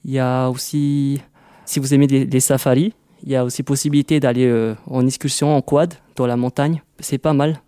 Il 0.04 0.12
y 0.12 0.18
a 0.18 0.48
aussi, 0.48 1.20
si 1.64 1.78
vous 1.80 1.92
aimez 1.94 2.06
des- 2.06 2.24
les 2.26 2.40
safaris, 2.40 2.92
il 3.24 3.30
y 3.32 3.36
a 3.36 3.44
aussi 3.44 3.62
possibilité 3.62 4.20
d'aller 4.20 4.46
euh, 4.46 4.74
en 4.88 5.04
excursion 5.06 5.56
en 5.56 5.62
quad 5.62 5.94
dans 6.14 6.26
la 6.26 6.36
montagne. 6.36 6.82
C'est 7.00 7.18
pas 7.18 7.32
mal. 7.32 7.60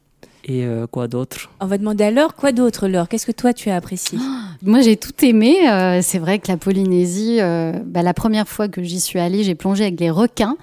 Et 0.45 0.65
euh, 0.65 0.87
quoi 0.87 1.09
d'autre? 1.09 1.51
On 1.61 1.67
va 1.67 1.77
demander 1.79 2.05
à 2.05 2.11
Laure 2.11 2.35
quoi 2.35 2.53
d'autre, 2.53 2.87
Laure? 2.89 3.09
Qu'est-ce 3.09 3.27
que 3.27 3.33
toi 3.33 3.53
tu 3.53 3.69
as 3.71 3.77
apprécié? 3.77 4.19
Moi, 4.63 4.81
j'ai 4.81 4.97
tout 4.97 5.13
aimé. 5.25 5.69
Euh, 5.69 6.01
c'est 6.03 6.19
vrai 6.19 6.39
que 6.39 6.49
la 6.49 6.57
Polynésie, 6.57 7.39
euh, 7.41 7.73
bah, 7.85 8.03
la 8.03 8.15
première 8.15 8.49
fois 8.49 8.69
que 8.69 8.83
j'y 8.83 9.01
suis 9.01 9.19
allée, 9.19 9.43
j'ai 9.43 9.55
plongé 9.55 9.85
avec 9.85 10.01
les 10.01 10.11
requins. 10.11 10.57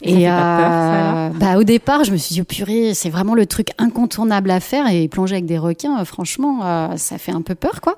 Peur, 0.00 0.68
ça, 0.68 1.10
alors? 1.24 1.34
bah, 1.34 1.58
au 1.58 1.64
départ, 1.64 2.04
je 2.04 2.12
me 2.12 2.16
suis 2.16 2.34
dit, 2.34 2.40
oh, 2.40 2.44
purée, 2.44 2.94
c'est 2.94 3.10
vraiment 3.10 3.34
le 3.34 3.46
truc 3.46 3.70
incontournable 3.78 4.50
à 4.50 4.60
faire. 4.60 4.88
Et 4.90 5.08
plonger 5.08 5.34
avec 5.34 5.46
des 5.46 5.58
requins, 5.58 6.00
euh, 6.00 6.04
franchement, 6.04 6.60
euh, 6.62 6.96
ça 6.96 7.18
fait 7.18 7.32
un 7.32 7.42
peu 7.42 7.54
peur, 7.54 7.80
quoi. 7.80 7.96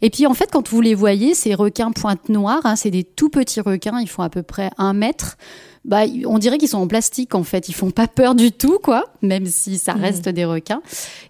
Et 0.00 0.10
puis, 0.10 0.26
en 0.26 0.34
fait, 0.34 0.48
quand 0.50 0.68
vous 0.68 0.80
les 0.80 0.94
voyez, 0.94 1.34
ces 1.34 1.54
requins 1.54 1.92
pointe 1.92 2.28
noire, 2.28 2.60
hein, 2.64 2.76
c'est 2.76 2.90
des 2.90 3.04
tout 3.04 3.28
petits 3.28 3.60
requins. 3.60 4.00
Ils 4.00 4.08
font 4.08 4.22
à 4.22 4.30
peu 4.30 4.42
près 4.42 4.70
un 4.78 4.92
mètre. 4.94 5.36
Bah, 5.84 6.02
on 6.26 6.38
dirait 6.38 6.58
qu'ils 6.58 6.68
sont 6.68 6.78
en 6.78 6.86
plastique, 6.86 7.34
en 7.34 7.42
fait. 7.42 7.68
Ils 7.68 7.74
font 7.74 7.90
pas 7.90 8.06
peur 8.06 8.36
du 8.36 8.52
tout, 8.52 8.78
quoi. 8.78 9.06
Même 9.20 9.46
si 9.46 9.78
ça 9.78 9.94
reste 9.94 10.28
des 10.28 10.44
requins. 10.44 10.80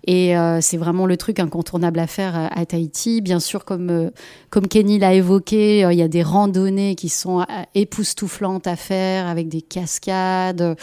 Et 0.06 0.36
euh, 0.36 0.60
c'est 0.60 0.76
vraiment 0.76 1.06
le 1.06 1.16
truc 1.16 1.38
incontournable 1.38 1.98
à 1.98 2.06
faire 2.06 2.38
euh, 2.38 2.46
à 2.50 2.66
Tahiti. 2.66 3.22
Bien 3.22 3.40
sûr, 3.40 3.64
comme, 3.64 3.88
euh, 3.88 4.10
comme 4.50 4.68
Kenny 4.68 4.98
l'a 4.98 5.14
évoqué, 5.14 5.86
euh, 5.86 5.92
il 5.94 5.98
y 5.98 6.02
a 6.02 6.08
des 6.08 6.22
randonnées 6.22 6.96
qui 6.96 7.08
sont 7.08 7.46
époustouflantes 7.74 8.66
à 8.66 8.76
faire 8.76 9.26
avec 9.26 9.48
des 9.48 9.62
cascades. 9.62 10.76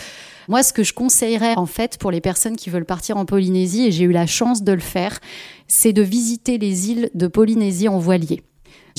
Moi, 0.48 0.64
ce 0.64 0.74
que 0.74 0.84
je 0.84 0.96
conseillerais, 0.96 1.56
en 1.56 1.68
fait, 1.68 2.00
pour 2.00 2.10
les 2.10 2.22
personnes 2.22 2.56
qui 2.56 2.72
veulent 2.72 2.86
partir 2.86 3.18
en 3.18 3.26
Polynésie, 3.26 3.86
et 3.86 3.92
j'ai 3.92 4.06
eu 4.06 4.12
la 4.12 4.26
chance 4.26 4.64
de 4.64 4.72
le 4.72 4.80
faire, 4.80 5.20
c'est 5.68 5.94
de 5.94 6.02
visiter 6.02 6.58
les 6.58 6.90
îles 6.90 7.12
de 7.14 7.28
Polynésie 7.28 7.88
en 7.88 8.00
voilier. 8.00 8.42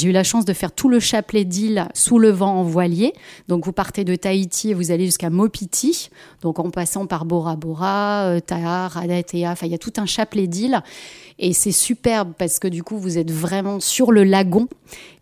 J'ai 0.00 0.09
eu 0.09 0.12
la 0.12 0.25
chance 0.25 0.47
de 0.47 0.54
faire 0.54 0.73
tout 0.73 0.88
le 0.88 0.99
chapelet 0.99 1.45
d'îles 1.45 1.87
sous 1.92 2.19
le 2.19 2.30
vent 2.30 2.54
en 2.54 2.62
voilier. 2.62 3.12
Donc 3.49 3.66
vous 3.66 3.73
partez 3.73 4.02
de 4.02 4.16
Tahiti 4.16 4.71
et 4.71 4.75
vous 4.75 4.92
allez 4.92 5.04
jusqu'à 5.04 5.28
Mopiti, 5.28 6.09
donc 6.40 6.59
en 6.59 6.71
passant 6.71 7.04
par 7.04 7.26
Bora 7.26 7.57
Bora, 7.57 8.23
euh, 8.28 8.40
Taha, 8.40 8.88
Radatea, 8.88 9.50
enfin 9.50 9.66
il 9.66 9.73
y 9.73 9.75
a 9.75 9.78
tout 9.78 9.92
un 9.99 10.07
chapelet 10.07 10.47
d'îles. 10.47 10.83
Et 11.42 11.54
c'est 11.54 11.73
superbe 11.73 12.32
parce 12.37 12.59
que 12.59 12.68
du 12.68 12.82
coup 12.82 12.99
vous 12.99 13.16
êtes 13.16 13.30
vraiment 13.30 13.80
sur 13.80 14.12
le 14.12 14.25
lagon. 14.25 14.68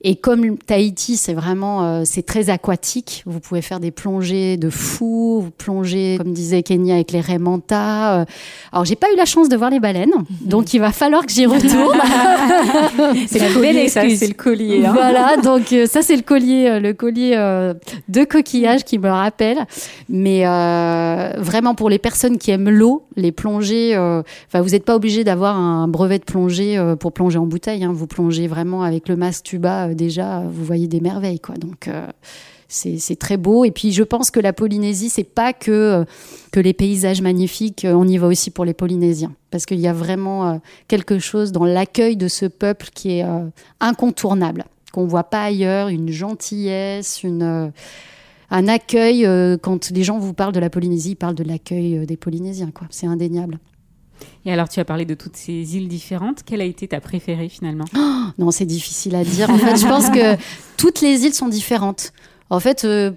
Et 0.00 0.16
comme 0.16 0.56
Tahiti 0.58 1.16
c'est 1.16 1.34
vraiment 1.34 1.84
euh, 1.84 2.02
c'est 2.04 2.22
très 2.22 2.50
aquatique, 2.50 3.22
vous 3.26 3.38
pouvez 3.40 3.62
faire 3.62 3.78
des 3.80 3.90
plongées 3.90 4.56
de 4.56 4.70
fou, 4.70 5.40
vous 5.42 5.50
plongez 5.50 6.16
comme 6.18 6.32
disait 6.32 6.62
Kenya 6.62 6.94
avec 6.94 7.12
les 7.12 7.20
raimentas. 7.20 8.20
Euh, 8.20 8.24
Alors 8.72 8.84
j'ai 8.84 8.96
pas 8.96 9.06
eu 9.12 9.16
la 9.16 9.26
chance 9.26 9.48
de 9.48 9.56
voir 9.56 9.70
les 9.70 9.78
baleines, 9.80 10.12
donc 10.40 10.72
il 10.74 10.80
va 10.80 10.90
falloir 10.92 11.24
que 11.26 11.32
j'y 11.32 11.46
retourne. 11.46 11.98
C'est 13.28 13.38
la 13.38 13.48
le 13.50 13.60
belle 13.60 13.76
excuse. 13.78 14.18
c'est 14.18 14.26
le 14.28 14.34
collier. 14.34 14.84
hein. 14.86 14.92
Voilà, 14.92 15.36
donc 15.36 15.72
euh, 15.72 15.86
ça 15.86 16.02
c'est 16.02 16.16
le 16.16 16.22
collier, 16.22 16.68
euh, 16.68 16.80
le 16.80 16.94
collier 16.94 17.36
de 18.08 18.24
coquillage 18.24 18.84
qui 18.84 18.98
me 18.98 19.08
rappelle. 19.10 19.58
Mais 20.08 20.44
vraiment 21.38 21.74
pour 21.74 21.90
les 21.90 21.98
personnes 21.98 22.38
qui 22.38 22.50
aiment 22.50 22.70
l'eau, 22.70 23.04
les 23.16 23.32
plongées, 23.32 23.96
vous 24.54 24.68
n'êtes 24.70 24.84
pas 24.84 24.96
obligé 24.96 25.22
d'avoir 25.24 25.56
un 25.56 25.86
brevet 25.88 26.07
de 26.16 26.24
plongée 26.24 26.78
euh, 26.78 26.96
pour 26.96 27.12
plonger 27.12 27.38
en 27.38 27.44
bouteille. 27.46 27.84
hein. 27.84 27.92
vous 27.92 28.06
plongez 28.06 28.48
vraiment 28.48 28.82
avec 28.82 29.06
le 29.10 29.16
masque 29.16 29.44
tuba 29.44 29.88
euh, 29.88 29.94
déjà, 29.94 30.40
vous 30.50 30.64
voyez 30.64 30.88
des 30.88 31.02
merveilles 31.02 31.40
quoi. 31.40 31.56
Donc 31.56 31.88
euh, 31.88 32.06
c'est 32.68 33.18
très 33.18 33.36
beau. 33.36 33.66
Et 33.66 33.70
puis 33.70 33.92
je 33.92 34.02
pense 34.02 34.30
que 34.30 34.40
la 34.40 34.54
Polynésie, 34.54 35.10
c'est 35.10 35.24
pas 35.24 35.52
que 35.52 36.06
les 36.54 36.72
paysages 36.72 37.20
magnifiques. 37.20 37.86
On 37.88 38.08
y 38.08 38.16
va 38.16 38.26
aussi 38.26 38.50
pour 38.50 38.64
les 38.64 38.74
Polynésiens, 38.74 39.32
parce 39.50 39.66
qu'il 39.66 39.80
y 39.80 39.86
a 39.88 39.92
vraiment 39.92 40.60
quelque 40.86 41.18
chose 41.18 41.52
dans 41.52 41.64
l'accueil 41.64 42.16
de 42.16 42.28
ce 42.28 42.44
peuple 42.44 42.88
qui 42.94 43.18
est 43.18 43.26
incontournable, 43.80 44.66
qu'on 44.92 45.06
voit 45.06 45.24
pas 45.24 45.44
ailleurs. 45.44 45.88
Une 45.88 46.10
gentillesse, 46.10 47.22
un 47.24 48.68
accueil. 48.68 49.26
quand 49.62 49.90
les 49.90 50.02
gens 50.02 50.18
vous 50.18 50.34
parlent 50.34 50.52
de 50.52 50.60
la 50.60 50.68
Polynésie, 50.68 51.12
ils 51.12 51.16
parlent 51.16 51.34
de 51.34 51.44
l'accueil 51.44 52.04
des 52.04 52.16
Polynésiens. 52.18 52.70
Quoi. 52.70 52.86
C'est 52.90 53.06
indéniable. 53.06 53.58
Et 54.44 54.52
alors, 54.52 54.68
tu 54.68 54.80
as 54.80 54.84
parlé 54.84 55.04
de 55.04 55.14
toutes 55.14 55.36
ces 55.36 55.76
îles 55.76 55.88
différentes. 55.88 56.42
Quelle 56.44 56.60
a 56.60 56.64
été 56.64 56.88
ta 56.88 57.00
préférée 57.00 57.48
finalement? 57.48 57.84
Oh, 57.96 58.24
Non, 58.38 58.50
c'est 58.50 58.64
difficile 58.66 59.14
à 59.14 59.24
dire. 59.24 59.50
En 59.50 59.58
fait, 59.58 59.76
je 59.76 59.86
pense 59.86 60.08
que 60.10 60.36
toutes 60.76 61.00
les 61.00 61.24
îles 61.24 61.34
sont 61.34 61.48
différentes. 61.48 62.12
En 62.50 62.60
fait, 62.60 62.84
euh, 62.84 63.10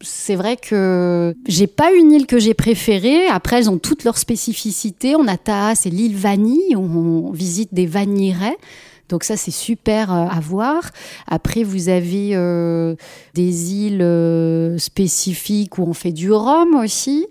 c'est 0.00 0.34
vrai 0.34 0.56
que 0.56 1.34
j'ai 1.46 1.66
pas 1.66 1.92
une 1.92 2.12
île 2.12 2.26
que 2.26 2.38
j'ai 2.38 2.54
préférée. 2.54 3.26
Après, 3.26 3.58
elles 3.58 3.70
ont 3.70 3.78
toutes 3.78 4.04
leurs 4.04 4.18
spécificités. 4.18 5.16
On 5.16 5.26
a 5.26 5.36
Taha, 5.36 5.74
c'est 5.74 5.90
l'île 5.90 6.16
Vanille, 6.16 6.76
où 6.76 6.80
on 6.82 7.32
visite 7.32 7.72
des 7.72 7.86
vanilleraies. 7.86 8.56
Donc 9.08 9.24
ça, 9.24 9.36
c'est 9.36 9.50
super 9.50 10.12
euh, 10.12 10.26
à 10.30 10.40
voir. 10.40 10.90
Après, 11.26 11.64
vous 11.64 11.88
avez 11.88 12.30
euh, 12.32 12.94
des 13.34 13.74
îles 13.74 14.02
euh, 14.02 14.78
spécifiques 14.78 15.78
où 15.78 15.82
on 15.82 15.92
fait 15.92 16.12
du 16.12 16.32
rhum 16.32 16.74
aussi. 16.76 17.26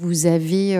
Vous 0.00 0.26
avez 0.26 0.76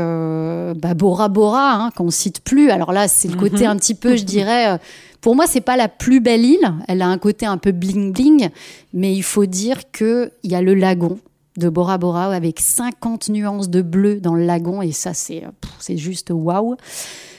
bah, 0.77 0.95
Bora 0.95 1.29
Bora, 1.29 1.73
hein, 1.75 1.91
qu'on 1.97 2.11
cite 2.11 2.41
plus. 2.41 2.71
Alors 2.71 2.93
là, 2.93 3.09
c'est 3.09 3.29
le 3.29 3.37
côté 3.37 3.65
mhm. 3.65 3.71
un 3.71 3.77
petit 3.77 3.95
peu, 3.95 4.17
je 4.17 4.25
dirais... 4.25 4.79
Pour 5.21 5.35
moi, 5.35 5.47
c'est 5.47 5.63
pas 5.63 5.79
la 5.79 5.89
plus 5.89 6.21
belle 6.21 6.45
île. 6.45 6.75
Elle 6.87 7.01
a 7.01 7.07
un 7.09 7.17
côté 7.17 7.47
un 7.47 7.57
peu 7.57 7.73
bling 7.73 8.13
bling, 8.13 8.51
mais 8.93 9.15
il 9.15 9.23
faut 9.23 9.47
dire 9.47 9.91
que 9.91 10.31
il 10.43 10.53
y 10.53 10.55
a 10.55 10.61
le 10.61 10.75
lagon 10.75 11.19
de 11.57 11.71
Bora 11.71 11.97
Bora 11.97 12.35
avec 12.35 12.61
50 12.61 13.31
nuances 13.31 13.71
de 13.71 13.81
bleu 13.81 14.21
dans 14.21 14.35
le 14.35 14.45
lagon 14.45 14.83
et 14.83 14.93
ça, 14.93 15.15
c'est 15.15 15.45
c'est 15.79 15.97
juste 15.97 16.31
waouh. 16.31 16.77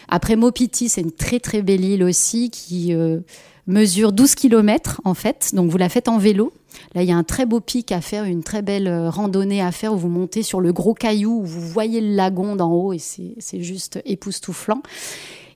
Après 0.10 0.36
Mopiti, 0.36 0.90
c'est 0.90 1.02
une 1.02 1.12
très 1.12 1.40
très 1.40 1.62
belle 1.62 1.84
île 1.84 2.04
aussi 2.04 2.50
qui 2.50 2.94
euh, 2.94 3.20
mesure 3.68 4.12
12 4.12 4.36
km 4.36 5.02
en 5.04 5.14
fait. 5.14 5.52
Donc 5.54 5.70
vous 5.70 5.78
la 5.78 5.90
faites 5.90 6.08
en 6.08 6.18
vélo. 6.18 6.54
Là, 6.94 7.04
il 7.04 7.10
y 7.10 7.12
a 7.12 7.16
un 7.16 7.24
très 7.24 7.46
beau 7.46 7.62
pic 7.62 7.92
à 7.92 8.02
faire, 8.02 8.26
une 8.26 8.44
très 8.44 8.62
belle 8.62 8.88
euh, 8.88 9.10
randonnée 9.10 9.62
à 9.62 9.72
faire 9.72 9.94
où 9.94 9.98
vous 9.98 10.10
montez 10.10 10.44
sur 10.44 10.60
le 10.60 10.74
gros 10.74 10.94
caillou, 10.94 11.42
où 11.42 11.46
vous 11.46 11.62
voyez 11.62 12.02
le 12.02 12.16
lagon 12.16 12.56
d'en 12.56 12.72
haut 12.72 12.94
et 12.94 13.00
c'est 13.00 13.62
juste 13.62 14.02
époustouflant. 14.06 14.82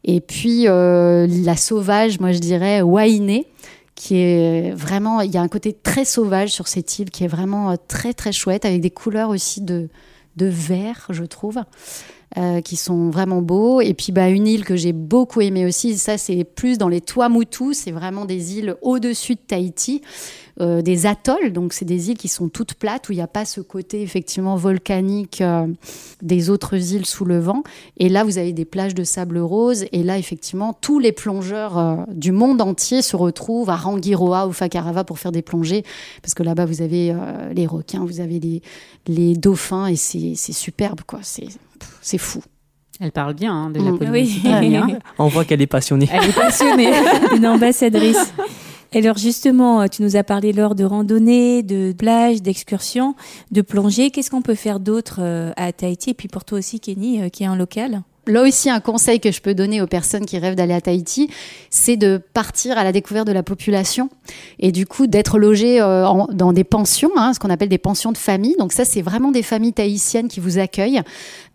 Et 0.05 0.21
puis 0.21 0.67
euh, 0.67 1.27
la 1.27 1.57
sauvage, 1.57 2.19
moi 2.19 2.31
je 2.31 2.39
dirais 2.39 2.81
Wainé, 2.81 3.47
qui 3.95 4.15
est 4.15 4.71
vraiment, 4.71 5.19
il 5.21 5.31
y 5.31 5.37
a 5.37 5.41
un 5.41 5.49
côté 5.49 5.73
très 5.73 6.05
sauvage 6.05 6.51
sur 6.51 6.69
cette 6.69 6.99
île 6.99 7.09
qui 7.09 7.25
est 7.25 7.27
vraiment 7.27 7.75
très 7.89 8.13
très 8.13 8.31
chouette 8.31 8.63
avec 8.63 8.79
des 8.79 8.91
couleurs 8.91 9.29
aussi 9.29 9.59
de, 9.59 9.89
de 10.35 10.45
vert, 10.45 11.07
je 11.09 11.23
trouve. 11.23 11.61
Euh, 12.37 12.61
qui 12.61 12.75
sont 12.75 13.09
vraiment 13.09 13.41
beaux. 13.41 13.81
Et 13.81 13.95
puis 13.95 14.11
bah, 14.11 14.29
une 14.29 14.45
île 14.45 14.63
que 14.63 14.75
j'ai 14.75 14.93
beaucoup 14.93 15.41
aimée 15.41 15.65
aussi, 15.65 15.97
ça 15.97 16.19
c'est 16.19 16.43
plus 16.43 16.77
dans 16.77 16.87
les 16.87 17.01
Tuamotu, 17.01 17.73
c'est 17.73 17.89
vraiment 17.89 18.25
des 18.25 18.59
îles 18.59 18.75
au-dessus 18.83 19.33
de 19.33 19.39
Tahiti, 19.39 20.03
euh, 20.61 20.81
des 20.81 21.05
atolls, 21.05 21.51
donc 21.53 21.73
c'est 21.73 21.85
des 21.85 22.09
îles 22.09 22.17
qui 22.17 22.27
sont 22.27 22.49
toutes 22.49 22.73
plates, 22.73 23.09
où 23.09 23.13
il 23.13 23.15
n'y 23.15 23.21
a 23.21 23.27
pas 23.27 23.45
ce 23.45 23.61
côté 23.61 24.01
effectivement 24.01 24.55
volcanique 24.55 25.41
euh, 25.41 25.67
des 26.21 26.49
autres 26.49 26.93
îles 26.93 27.05
sous 27.05 27.25
le 27.25 27.39
vent. 27.39 27.63
Et 27.97 28.09
là, 28.09 28.23
vous 28.23 28.37
avez 28.37 28.53
des 28.53 28.65
plages 28.65 28.95
de 28.95 29.03
sable 29.03 29.39
rose, 29.39 29.85
et 29.91 30.03
là, 30.03 30.17
effectivement, 30.17 30.73
tous 30.73 30.99
les 30.99 31.11
plongeurs 31.11 32.05
du 32.09 32.31
monde 32.31 32.61
entier 32.61 33.01
se 33.01 33.15
retrouvent 33.15 33.69
à 33.69 33.75
Rangiroa 33.75 34.47
ou 34.47 34.51
Fakarava 34.51 35.03
pour 35.03 35.19
faire 35.19 35.31
des 35.31 35.41
plongées, 35.41 35.83
parce 36.21 36.33
que 36.33 36.43
là-bas, 36.43 36.65
vous 36.65 36.81
avez 36.81 37.15
les 37.53 37.67
requins, 37.67 38.05
vous 38.05 38.19
avez 38.19 38.39
les, 38.39 38.61
les 39.07 39.35
dauphins, 39.35 39.87
et 39.87 39.95
c'est 39.95 40.35
superbe, 40.35 41.01
quoi. 41.05 41.19
C'est 41.23 41.47
c'est 42.01 42.17
fou. 42.17 42.41
Elle 42.99 43.11
parle 43.13 43.33
bien 43.33 43.53
hein, 43.53 43.69
de 43.69 43.79
la 43.79 43.91
mm. 43.91 44.11
Oui. 44.11 44.41
On 45.19 45.27
voit 45.27 45.45
qu'elle 45.45 45.61
est 45.61 45.67
passionnée. 45.67 46.09
Elle 46.11 46.29
est 46.29 46.35
passionnée. 46.35 46.91
Une 47.35 47.47
ambassadrice. 47.47 48.33
Et 48.91 48.99
alors 48.99 49.17
justement, 49.17 49.87
tu 49.87 50.01
nous 50.01 50.15
as 50.15 50.23
parlé 50.23 50.51
lors 50.51 50.73
de 50.73 50.83
randonnées, 50.83 51.61
de 51.61 51.93
plages, 51.93 52.41
d'excursions, 52.41 53.15
de 53.51 53.61
plongées. 53.61 54.09
Qu'est-ce 54.09 54.31
qu'on 54.31 54.41
peut 54.41 54.55
faire 54.55 54.79
d'autre 54.79 55.19
euh, 55.19 55.51
à 55.57 55.71
Tahiti 55.71 56.11
et 56.11 56.13
puis 56.13 56.27
pour 56.27 56.43
toi 56.43 56.57
aussi, 56.57 56.79
Kenny, 56.79 57.21
euh, 57.21 57.29
qui 57.29 57.43
est 57.43 57.47
un 57.47 57.55
local? 57.55 58.01
Là 58.29 58.43
aussi, 58.43 58.69
un 58.69 58.79
conseil 58.79 59.19
que 59.19 59.31
je 59.31 59.41
peux 59.41 59.55
donner 59.55 59.81
aux 59.81 59.87
personnes 59.87 60.23
qui 60.23 60.37
rêvent 60.37 60.53
d'aller 60.53 60.75
à 60.75 60.81
Tahiti, 60.81 61.31
c'est 61.71 61.97
de 61.97 62.21
partir 62.33 62.77
à 62.77 62.83
la 62.83 62.91
découverte 62.91 63.25
de 63.25 63.31
la 63.31 63.41
population 63.41 64.07
et 64.59 64.71
du 64.71 64.85
coup 64.85 65.07
d'être 65.07 65.39
logé 65.39 65.81
euh, 65.81 66.05
dans 66.31 66.53
des 66.53 66.63
pensions, 66.63 67.09
hein, 67.15 67.33
ce 67.33 67.39
qu'on 67.39 67.49
appelle 67.49 67.69
des 67.69 67.79
pensions 67.79 68.11
de 68.11 68.17
famille. 68.17 68.55
Donc 68.59 68.71
ça, 68.71 68.85
c'est 68.85 69.01
vraiment 69.01 69.31
des 69.31 69.41
familles 69.41 69.73
tahitiennes 69.73 70.27
qui 70.27 70.39
vous 70.39 70.59
accueillent. 70.59 71.01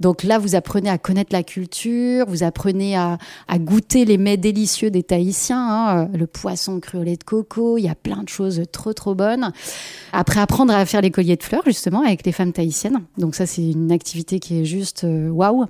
Donc 0.01 0.25
là, 0.25 0.39
vous 0.39 0.57
apprenez 0.57 0.91
à 0.91 0.99
connaître 0.99 1.33
la 1.33 1.45
culture, 1.45 2.27
vous 2.27 2.43
apprenez 2.43 2.97
à, 2.97 3.19
goûter 3.57 4.05
les 4.05 4.19
mets 4.19 4.37
délicieux 4.37 4.91
des 4.91 5.05
Tahitiens, 5.05 5.57
hein, 5.57 6.09
euh, 6.13 6.19
le 6.19 6.27
poisson 6.27 6.81
cru 6.81 7.05
de 7.05 7.23
coco, 7.25 7.79
il 7.79 7.85
y 7.85 7.89
a 7.89 7.95
plein 7.95 8.25
de 8.25 8.29
choses 8.29 8.63
trop 8.73 8.93
trop 8.93 9.15
bonnes. 9.15 9.53
Après, 10.13 10.41
apprendre 10.41 10.75
à 10.75 10.85
faire 10.87 11.03
les 11.03 11.13
colliers 11.13 11.37
de 11.37 11.43
fleurs 11.45 11.63
justement 11.65 12.03
avec 12.03 12.27
les 12.27 12.33
femmes 12.33 12.53
tahitiennes. 12.53 13.01
Donc 13.17 13.37
ça, 13.37 13.47
c'est 13.47 13.63
une 13.63 13.93
activité 13.93 14.41
qui 14.41 14.61
est 14.61 14.65
juste 14.65 15.05
euh, 15.05 15.29
waouh. 15.29 15.67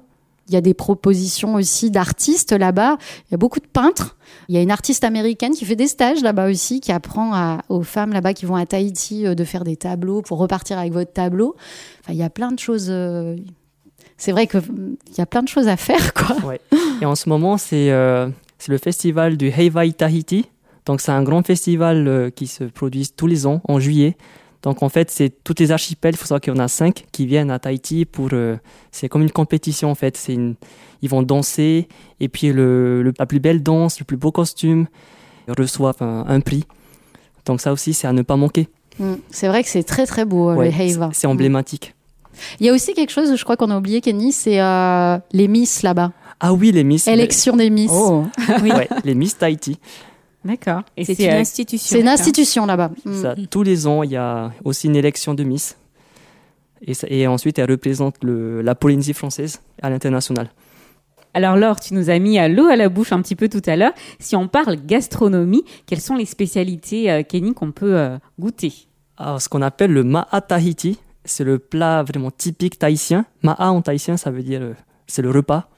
Il 0.48 0.54
y 0.54 0.56
a 0.56 0.60
des 0.60 0.74
propositions 0.74 1.54
aussi 1.54 1.90
d'artistes 1.90 2.52
là-bas. 2.52 2.98
Il 3.28 3.32
y 3.32 3.34
a 3.34 3.38
beaucoup 3.38 3.60
de 3.60 3.66
peintres. 3.66 4.16
Il 4.48 4.54
y 4.54 4.58
a 4.58 4.62
une 4.62 4.70
artiste 4.70 5.04
américaine 5.04 5.52
qui 5.52 5.64
fait 5.64 5.76
des 5.76 5.86
stages 5.86 6.20
là-bas 6.22 6.50
aussi, 6.50 6.80
qui 6.80 6.92
apprend 6.92 7.58
aux 7.68 7.82
femmes 7.82 8.12
là-bas 8.12 8.34
qui 8.34 8.44
vont 8.44 8.56
à 8.56 8.66
Tahiti 8.66 9.26
euh, 9.26 9.34
de 9.34 9.44
faire 9.44 9.64
des 9.64 9.76
tableaux 9.76 10.22
pour 10.22 10.38
repartir 10.38 10.78
avec 10.78 10.92
votre 10.92 11.12
tableau. 11.12 11.56
Enfin, 12.00 12.12
il 12.12 12.18
y 12.18 12.22
a 12.22 12.30
plein 12.30 12.52
de 12.52 12.58
choses. 12.58 12.88
Euh, 12.90 13.36
c'est 14.18 14.32
vrai 14.32 14.46
qu'il 14.46 14.60
y 15.16 15.20
a 15.20 15.26
plein 15.26 15.42
de 15.42 15.48
choses 15.48 15.68
à 15.68 15.76
faire, 15.76 16.12
quoi. 16.14 16.36
Et 17.00 17.06
en 17.06 17.14
ce 17.14 17.28
moment, 17.28 17.56
c'est 17.56 17.90
euh, 17.90 18.28
le 18.68 18.78
festival 18.78 19.36
du 19.36 19.48
Heivai 19.48 19.92
Tahiti. 19.92 20.46
Donc, 20.86 21.00
c'est 21.00 21.12
un 21.12 21.22
grand 21.22 21.44
festival 21.44 22.30
qui 22.36 22.46
se 22.46 22.64
produit 22.64 23.08
tous 23.16 23.26
les 23.26 23.46
ans 23.46 23.62
en 23.64 23.80
juillet. 23.80 24.16
Donc 24.64 24.82
en 24.82 24.88
fait, 24.88 25.10
c'est 25.10 25.30
toutes 25.44 25.60
les 25.60 25.70
archipels. 25.70 26.14
Il 26.14 26.16
faut 26.16 26.24
savoir 26.24 26.40
qu'il 26.40 26.54
y 26.54 26.56
en 26.56 26.58
a 26.58 26.68
cinq 26.68 27.04
qui 27.12 27.26
viennent 27.26 27.50
à 27.50 27.58
Tahiti 27.58 28.06
pour. 28.06 28.30
Euh, 28.32 28.56
c'est 28.90 29.10
comme 29.10 29.22
une 29.22 29.30
compétition 29.30 29.90
en 29.90 29.94
fait. 29.94 30.16
C'est 30.16 30.32
une, 30.32 30.54
ils 31.02 31.10
vont 31.10 31.22
danser 31.22 31.86
et 32.18 32.28
puis 32.28 32.50
le, 32.50 33.12
la 33.18 33.26
plus 33.26 33.40
belle 33.40 33.62
danse, 33.62 34.00
le 34.00 34.06
plus 34.06 34.16
beau 34.16 34.32
costume, 34.32 34.86
ils 35.48 35.54
reçoivent 35.56 36.00
un, 36.00 36.40
prix. 36.40 36.64
Donc 37.44 37.60
ça 37.60 37.74
aussi, 37.74 37.92
c'est 37.92 38.06
à 38.06 38.12
ne 38.14 38.22
pas 38.22 38.36
manquer. 38.36 38.68
Mm. 38.98 39.14
C'est 39.30 39.48
vrai 39.48 39.62
que 39.62 39.68
c'est 39.68 39.82
très 39.82 40.06
très 40.06 40.24
beau 40.24 40.48
euh, 40.48 40.64
le 40.64 40.70
Heiva. 40.70 41.10
C'est 41.12 41.26
emblématique. 41.26 41.94
Il 42.58 42.66
y 42.66 42.70
a 42.70 42.72
aussi 42.72 42.94
quelque 42.94 43.12
chose, 43.12 43.36
je 43.36 43.44
crois 43.44 43.56
qu'on 43.56 43.70
a 43.70 43.76
oublié, 43.76 44.00
Kenny, 44.00 44.32
c'est 44.32 44.60
euh, 44.60 45.18
les 45.32 45.46
Miss 45.46 45.82
là-bas. 45.82 46.12
Ah 46.40 46.54
oui, 46.54 46.72
les 46.72 46.84
Miss. 46.84 47.06
Élection 47.06 47.54
des 47.54 47.68
Miss. 47.70 47.90
Oh. 47.92 48.24
oui. 48.62 48.70
les 49.04 49.14
Miss 49.14 49.36
Tahiti. 49.36 49.78
D'accord. 50.44 50.82
c'est 51.02 51.18
une 51.18 51.30
institution. 51.30 51.86
C'est 51.88 52.00
une 52.00 52.08
institution 52.08 52.66
là-bas. 52.66 52.90
Ça, 53.12 53.34
tous 53.50 53.62
les 53.62 53.86
ans, 53.86 54.02
il 54.02 54.10
y 54.10 54.16
a 54.16 54.52
aussi 54.64 54.88
une 54.88 54.96
élection 54.96 55.34
de 55.34 55.42
Miss. 55.44 55.76
Et, 56.86 56.92
et 57.08 57.26
ensuite, 57.26 57.58
elle 57.58 57.70
représente 57.70 58.22
le, 58.22 58.60
la 58.60 58.74
Polynésie 58.74 59.14
française 59.14 59.60
à 59.80 59.88
l'international. 59.88 60.50
Alors 61.36 61.56
Laure, 61.56 61.80
tu 61.80 61.94
nous 61.94 62.10
as 62.10 62.18
mis 62.20 62.38
à 62.38 62.48
l'eau 62.48 62.66
à 62.66 62.76
la 62.76 62.88
bouche 62.88 63.12
un 63.12 63.20
petit 63.20 63.34
peu 63.34 63.48
tout 63.48 63.62
à 63.66 63.74
l'heure. 63.74 63.92
Si 64.20 64.36
on 64.36 64.46
parle 64.46 64.76
gastronomie, 64.86 65.64
quelles 65.86 66.00
sont 66.00 66.14
les 66.14 66.26
spécialités, 66.26 67.10
euh, 67.10 67.22
Kenny, 67.24 67.54
qu'on 67.54 67.72
peut 67.72 67.98
euh, 67.98 68.18
goûter? 68.38 68.72
Alors, 69.16 69.42
Ce 69.42 69.48
qu'on 69.48 69.62
appelle 69.62 69.92
le 69.92 70.04
ma'a 70.04 70.40
tahiti, 70.40 70.98
c'est 71.24 71.42
le 71.42 71.58
plat 71.58 72.04
vraiment 72.04 72.30
typique 72.30 72.78
tahitien. 72.78 73.26
Ma'a 73.42 73.70
en 73.70 73.82
tahitien, 73.82 74.16
ça 74.16 74.30
veut 74.30 74.44
dire 74.44 74.60
euh, 74.62 74.74
c'est 75.08 75.22
le 75.22 75.30
repas. 75.30 75.68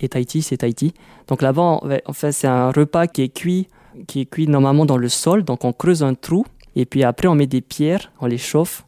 Et 0.00 0.08
Tahiti, 0.08 0.42
c'est 0.42 0.58
Tahiti. 0.58 0.94
Donc 1.26 1.42
là-bas, 1.42 1.80
c'est 2.12 2.46
un 2.46 2.70
repas 2.70 3.06
qui 3.06 3.22
est 3.22 3.28
cuit 3.28 3.68
qui 4.06 4.20
est 4.20 4.26
cuit 4.26 4.46
normalement 4.46 4.86
dans 4.86 4.96
le 4.96 5.08
sol. 5.08 5.42
Donc 5.44 5.64
on 5.64 5.72
creuse 5.72 6.02
un 6.02 6.14
trou 6.14 6.44
et 6.76 6.86
puis 6.86 7.04
après 7.04 7.28
on 7.28 7.34
met 7.34 7.46
des 7.46 7.60
pierres, 7.60 8.12
on 8.20 8.26
les 8.26 8.38
chauffe 8.38 8.84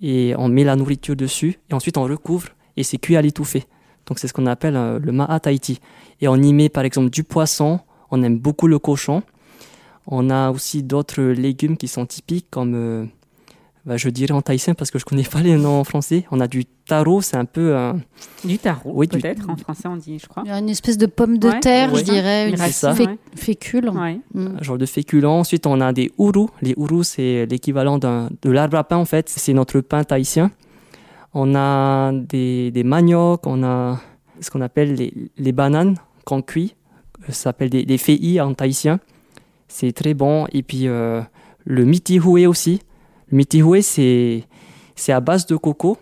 et 0.00 0.34
on 0.38 0.48
met 0.48 0.64
la 0.64 0.76
nourriture 0.76 1.16
dessus 1.16 1.58
et 1.70 1.74
ensuite 1.74 1.96
on 1.96 2.04
recouvre 2.04 2.48
et 2.76 2.82
c'est 2.82 2.98
cuit 2.98 3.16
à 3.16 3.22
l'étouffée. 3.22 3.64
Donc 4.06 4.18
c'est 4.18 4.28
ce 4.28 4.32
qu'on 4.32 4.46
appelle 4.46 4.76
euh, 4.76 4.98
le 4.98 5.12
ma'a 5.12 5.40
Tahiti. 5.40 5.80
Et 6.20 6.28
on 6.28 6.36
y 6.36 6.52
met 6.52 6.68
par 6.68 6.84
exemple 6.84 7.10
du 7.10 7.24
poisson, 7.24 7.80
on 8.10 8.22
aime 8.22 8.38
beaucoup 8.38 8.66
le 8.66 8.78
cochon. 8.78 9.22
On 10.06 10.28
a 10.28 10.50
aussi 10.50 10.82
d'autres 10.82 11.22
légumes 11.22 11.78
qui 11.78 11.88
sont 11.88 12.04
typiques 12.04 12.46
comme 12.50 12.74
euh, 12.74 13.06
bah, 13.86 13.98
je 13.98 14.08
dirais 14.08 14.32
en 14.32 14.40
thaïsien 14.40 14.74
parce 14.74 14.90
que 14.90 14.98
je 14.98 15.04
connais 15.04 15.24
pas 15.24 15.40
les 15.40 15.56
noms 15.56 15.80
en 15.80 15.84
français. 15.84 16.24
On 16.30 16.40
a 16.40 16.48
du 16.48 16.64
taro, 16.64 17.20
c'est 17.20 17.36
un 17.36 17.44
peu 17.44 17.76
un... 17.76 18.00
du 18.42 18.58
taro. 18.58 18.92
Oui, 18.94 19.06
peut-être 19.08 19.50
en 19.50 19.56
français 19.56 19.88
on 19.88 19.96
dit, 19.96 20.18
je 20.18 20.26
crois. 20.26 20.42
Il 20.46 20.48
y 20.48 20.52
a 20.52 20.58
une 20.58 20.70
espèce 20.70 20.96
de 20.96 21.04
pomme 21.04 21.36
de 21.36 21.50
terre, 21.60 21.94
je 21.94 22.02
dirais, 22.02 22.48
une 22.48 22.56
ça. 22.56 22.94
fécule. 23.34 23.90
Mm. 24.32 24.56
Un 24.58 24.62
genre 24.62 24.78
de 24.78 24.86
féculent. 24.86 25.26
Ensuite, 25.26 25.66
on 25.66 25.80
a 25.82 25.92
des 25.92 26.10
ourous. 26.16 26.48
Les 26.62 26.72
ourous, 26.78 27.02
c'est 27.02 27.46
l'équivalent 27.46 27.98
de 27.98 28.50
l'arbre 28.50 28.78
à 28.78 28.84
pain 28.84 28.96
en 28.96 29.04
fait. 29.04 29.28
C'est 29.28 29.52
notre 29.52 29.80
pain 29.80 30.02
thaïsien. 30.02 30.50
On 31.34 31.54
a 31.54 32.12
des, 32.12 32.70
des 32.70 32.84
maniocs, 32.84 33.46
on 33.46 33.64
a 33.64 34.00
ce 34.40 34.50
qu'on 34.50 34.60
appelle 34.60 34.94
les, 34.94 35.12
les 35.36 35.52
bananes 35.52 35.96
qu'on 36.24 36.40
cuit. 36.40 36.74
Ça 37.26 37.32
s'appelle 37.32 37.70
des, 37.70 37.84
des 37.84 37.98
fei 37.98 38.40
en 38.40 38.54
thaïsien. 38.54 38.98
C'est 39.68 39.92
très 39.92 40.14
bon. 40.14 40.46
Et 40.52 40.62
puis 40.62 40.88
euh, 40.88 41.20
le 41.64 41.84
miti 41.84 42.18
houé 42.18 42.46
aussi 42.46 42.80
Mitihue, 43.34 43.82
c'est 43.82 44.44
c'est 44.94 45.12
à 45.12 45.20
base 45.20 45.44
de 45.46 45.56
coco 45.56 45.98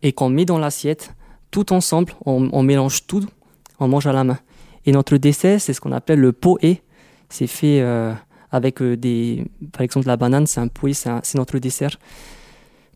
et 0.00 0.12
qu'on 0.12 0.30
met 0.30 0.46
dans 0.46 0.58
l'assiette 0.58 1.14
tout 1.50 1.72
ensemble. 1.74 2.14
On, 2.24 2.62
mélange 2.62 3.06
tout, 3.06 3.26
on 3.78 3.86
mange 3.86 4.06
à 4.06 4.12
la 4.12 4.24
main. 4.24 4.38
Et 4.86 4.92
notre 4.92 5.18
dessert, 5.18 5.60
c'est 5.60 5.74
ce 5.74 5.80
qu'on 5.80 5.92
appelle 5.92 6.18
le 6.18 6.32
poé. 6.32 6.80
C'est 7.28 7.46
fait 7.46 7.82
euh, 7.82 8.14
avec 8.50 8.80
euh, 8.80 8.96
des, 8.96 9.44
par 9.72 9.82
exemple, 9.82 10.06
la 10.06 10.16
banane, 10.16 10.46
c'est 10.46 10.60
un 10.60 10.68
poé, 10.68 10.94
c'est 10.94 11.34
notre 11.34 11.58
dessert 11.58 11.98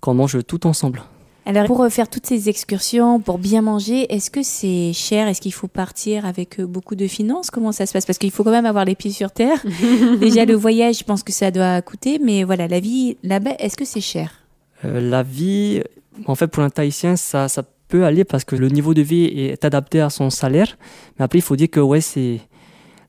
qu'on 0.01 0.15
mange 0.15 0.39
tout 0.47 0.67
ensemble. 0.67 1.03
Alors, 1.47 1.67
pour 1.67 1.81
euh, 1.83 1.89
faire 1.89 2.09
toutes 2.09 2.27
ces 2.27 2.49
excursions, 2.49 3.21
pour 3.21 3.39
bien 3.39 3.63
manger, 3.63 4.13
est-ce 4.13 4.33
que 4.33 4.43
c'est 4.43 4.93
cher? 4.93 5.29
Est-ce 5.29 5.41
qu'il 5.41 5.53
faut 5.53 5.69
partir 5.69 6.27
avec 6.27 6.59
euh, 6.59 6.67
beaucoup 6.67 6.97
de 6.97 7.07
finances? 7.07 7.51
Comment 7.53 7.71
ça 7.71 7.87
se 7.87 7.93
passe? 7.93 8.05
Parce 8.05 8.19
qu'il 8.19 8.33
faut 8.33 8.43
quand 8.43 8.51
même 8.51 8.67
avoir 8.67 8.85
les 8.85 8.97
pieds 8.97 9.13
sur 9.13 9.31
terre. 9.31 9.65
Déjà, 10.21 10.45
le 10.45 10.55
voyage, 10.55 10.99
je 10.99 11.05
pense 11.05 11.23
que 11.23 11.33
ça 11.33 11.53
doit 11.53 11.81
coûter, 11.83 12.19
mais 12.19 12.43
voilà, 12.43 12.67
la 12.67 12.81
vie 12.81 13.17
là-bas, 13.23 13.53
est-ce 13.61 13.77
que 13.77 13.85
c'est 13.85 14.01
cher? 14.01 14.41
Euh, 14.85 15.01
La 15.01 15.23
vie, 15.23 15.83
en 16.27 16.35
fait, 16.35 16.49
pour 16.49 16.65
un 16.65 16.71
Tahitien, 16.71 17.15
ça, 17.15 17.49
ça 17.49 17.63
peut 17.87 18.05
aller 18.05 18.25
parce 18.25 18.43
que 18.43 18.57
le 18.57 18.69
niveau 18.69 18.93
de 18.93 19.03
vie 19.03 19.25
est 19.27 19.65
adapté 19.65 20.01
à 20.01 20.11
son 20.11 20.31
salaire. 20.31 20.77
Mais 21.17 21.25
après, 21.25 21.39
il 21.39 21.43
faut 21.43 21.55
dire 21.55 21.71
que 21.71 21.79
ouais, 21.79 22.01
c'est 22.01 22.41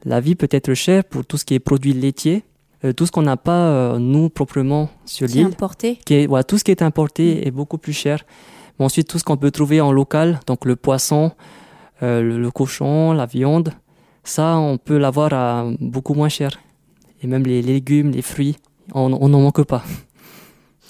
la 0.05 0.19
vie 0.19 0.35
peut 0.35 0.47
être 0.51 0.75
chère 0.75 1.03
pour 1.03 1.25
tout 1.25 1.37
ce 1.37 1.45
qui 1.45 1.55
est 1.55 1.59
produits 1.59 1.93
laitiers. 1.93 2.43
Tout 2.95 3.05
ce 3.05 3.11
qu'on 3.11 3.23
n'a 3.23 3.37
pas, 3.37 3.97
nous, 3.97 4.29
proprement 4.29 4.89
sur 5.05 5.27
l'île. 5.27 5.35
Qui 5.35 5.41
est 5.41 5.45
importé 5.45 5.99
qui 6.05 6.13
est, 6.13 6.27
voilà, 6.27 6.43
Tout 6.43 6.57
ce 6.57 6.63
qui 6.63 6.71
est 6.71 6.81
importé 6.81 7.47
est 7.47 7.51
beaucoup 7.51 7.77
plus 7.77 7.93
cher. 7.93 8.23
Mais 8.79 8.85
ensuite, 8.85 9.07
tout 9.07 9.17
ce 9.19 9.23
qu'on 9.23 9.37
peut 9.37 9.51
trouver 9.51 9.81
en 9.81 9.91
local, 9.91 10.39
donc 10.45 10.65
le 10.65 10.75
poisson, 10.75 11.31
euh, 12.03 12.21
le, 12.21 12.39
le, 12.39 12.51
cochon, 12.51 13.13
la 13.13 13.25
viande, 13.25 13.73
ça, 14.23 14.57
on 14.57 14.77
peut 14.77 14.97
l'avoir 14.97 15.33
à 15.33 15.65
beaucoup 15.79 16.13
moins 16.13 16.29
cher. 16.29 16.59
Et 17.23 17.27
même 17.27 17.43
les, 17.43 17.61
légumes, 17.61 18.11
les 18.11 18.21
fruits, 18.21 18.57
on 18.93 19.09
n'en 19.09 19.41
manque 19.41 19.63
pas. 19.63 19.83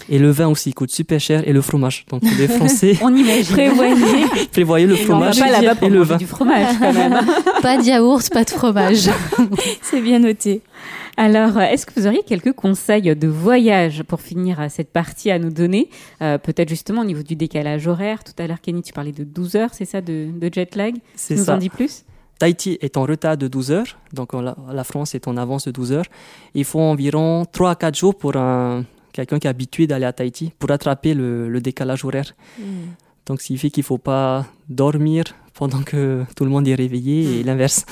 Et 0.09 0.19
le 0.19 0.29
vin 0.29 0.47
aussi 0.47 0.73
coûte 0.73 0.91
super 0.91 1.19
cher 1.19 1.47
et 1.47 1.53
le 1.53 1.61
fromage. 1.61 2.05
Donc 2.09 2.21
les 2.37 2.47
Français, 2.57 2.97
on 3.01 3.15
imagine. 3.15 3.53
Prévoyez. 3.53 4.25
prévoyez 4.51 4.85
le 4.85 4.95
fromage 4.95 5.37
on 5.37 5.45
va 5.45 5.51
pas 5.51 5.61
là-bas 5.61 5.75
pour 5.75 5.87
et 5.87 5.91
le 5.91 6.03
vin. 6.03 6.17
du 6.17 6.27
fromage 6.27 6.77
quand 6.79 6.93
même. 6.93 7.19
pas 7.61 7.77
de 7.77 7.83
yaourt, 7.83 8.29
pas 8.31 8.43
de 8.43 8.49
fromage. 8.49 9.09
C'est 9.81 10.01
bien 10.01 10.19
noté. 10.19 10.61
Alors, 11.19 11.59
est-ce 11.59 11.87
que 11.87 11.99
vous 11.99 12.05
auriez 12.05 12.21
quelques 12.21 12.53
conseils 12.53 13.15
de 13.15 13.27
voyage 13.27 14.03
pour 14.03 14.21
finir 14.21 14.63
cette 14.69 14.91
partie 14.91 15.31
à 15.31 15.39
nous 15.39 15.49
donner? 15.49 15.89
Euh, 16.21 16.37
Peut-être 16.37 16.69
justement 16.69 17.01
au 17.01 17.05
niveau 17.05 17.23
du 17.23 17.35
décalage 17.35 17.87
horaire. 17.87 18.23
Tout 18.23 18.33
à 18.37 18.45
l'heure, 18.45 18.61
Kenny, 18.61 18.83
tu 18.83 18.93
parlais 18.93 19.11
de 19.11 19.23
12 19.23 19.55
heures, 19.55 19.73
c'est 19.73 19.85
ça, 19.85 19.99
de, 19.99 20.29
de, 20.31 20.49
jet 20.53 20.75
lag? 20.75 20.95
C'est 21.15 21.35
nous 21.35 21.45
ça. 21.45 21.55
en 21.55 21.57
dis 21.57 21.69
plus? 21.69 22.05
Tahiti 22.37 22.77
est 22.81 22.97
en 22.97 23.03
retard 23.03 23.35
de 23.35 23.47
12 23.47 23.71
heures, 23.71 23.97
donc 24.13 24.33
la, 24.33 24.55
la, 24.71 24.83
France 24.83 25.15
est 25.15 25.27
en 25.27 25.37
avance 25.37 25.65
de 25.65 25.71
12 25.71 25.91
heures. 25.91 26.05
Il 26.53 26.65
faut 26.65 26.79
environ 26.79 27.45
3 27.51 27.71
à 27.71 27.75
4 27.75 27.97
jours 27.97 28.15
pour 28.15 28.35
un, 28.35 28.85
quelqu'un 29.11 29.39
qui 29.39 29.47
est 29.47 29.49
habitué 29.49 29.87
d'aller 29.87 30.05
à 30.05 30.13
Tahiti 30.13 30.53
pour 30.59 30.69
rattraper 30.69 31.15
le, 31.15 31.49
le 31.49 31.61
décalage 31.61 32.05
horaire. 32.05 32.35
Mm. 32.59 32.63
Donc, 33.25 33.41
ce 33.41 33.47
qui 33.47 33.57
fait 33.57 33.71
qu'il 33.71 33.81
ne 33.81 33.85
faut 33.85 33.97
pas 33.97 34.45
dormir 34.69 35.23
pendant 35.55 35.81
que 35.81 36.25
tout 36.35 36.45
le 36.45 36.51
monde 36.51 36.67
est 36.67 36.75
réveillé 36.75 37.39
et 37.39 37.43
l'inverse. 37.43 37.85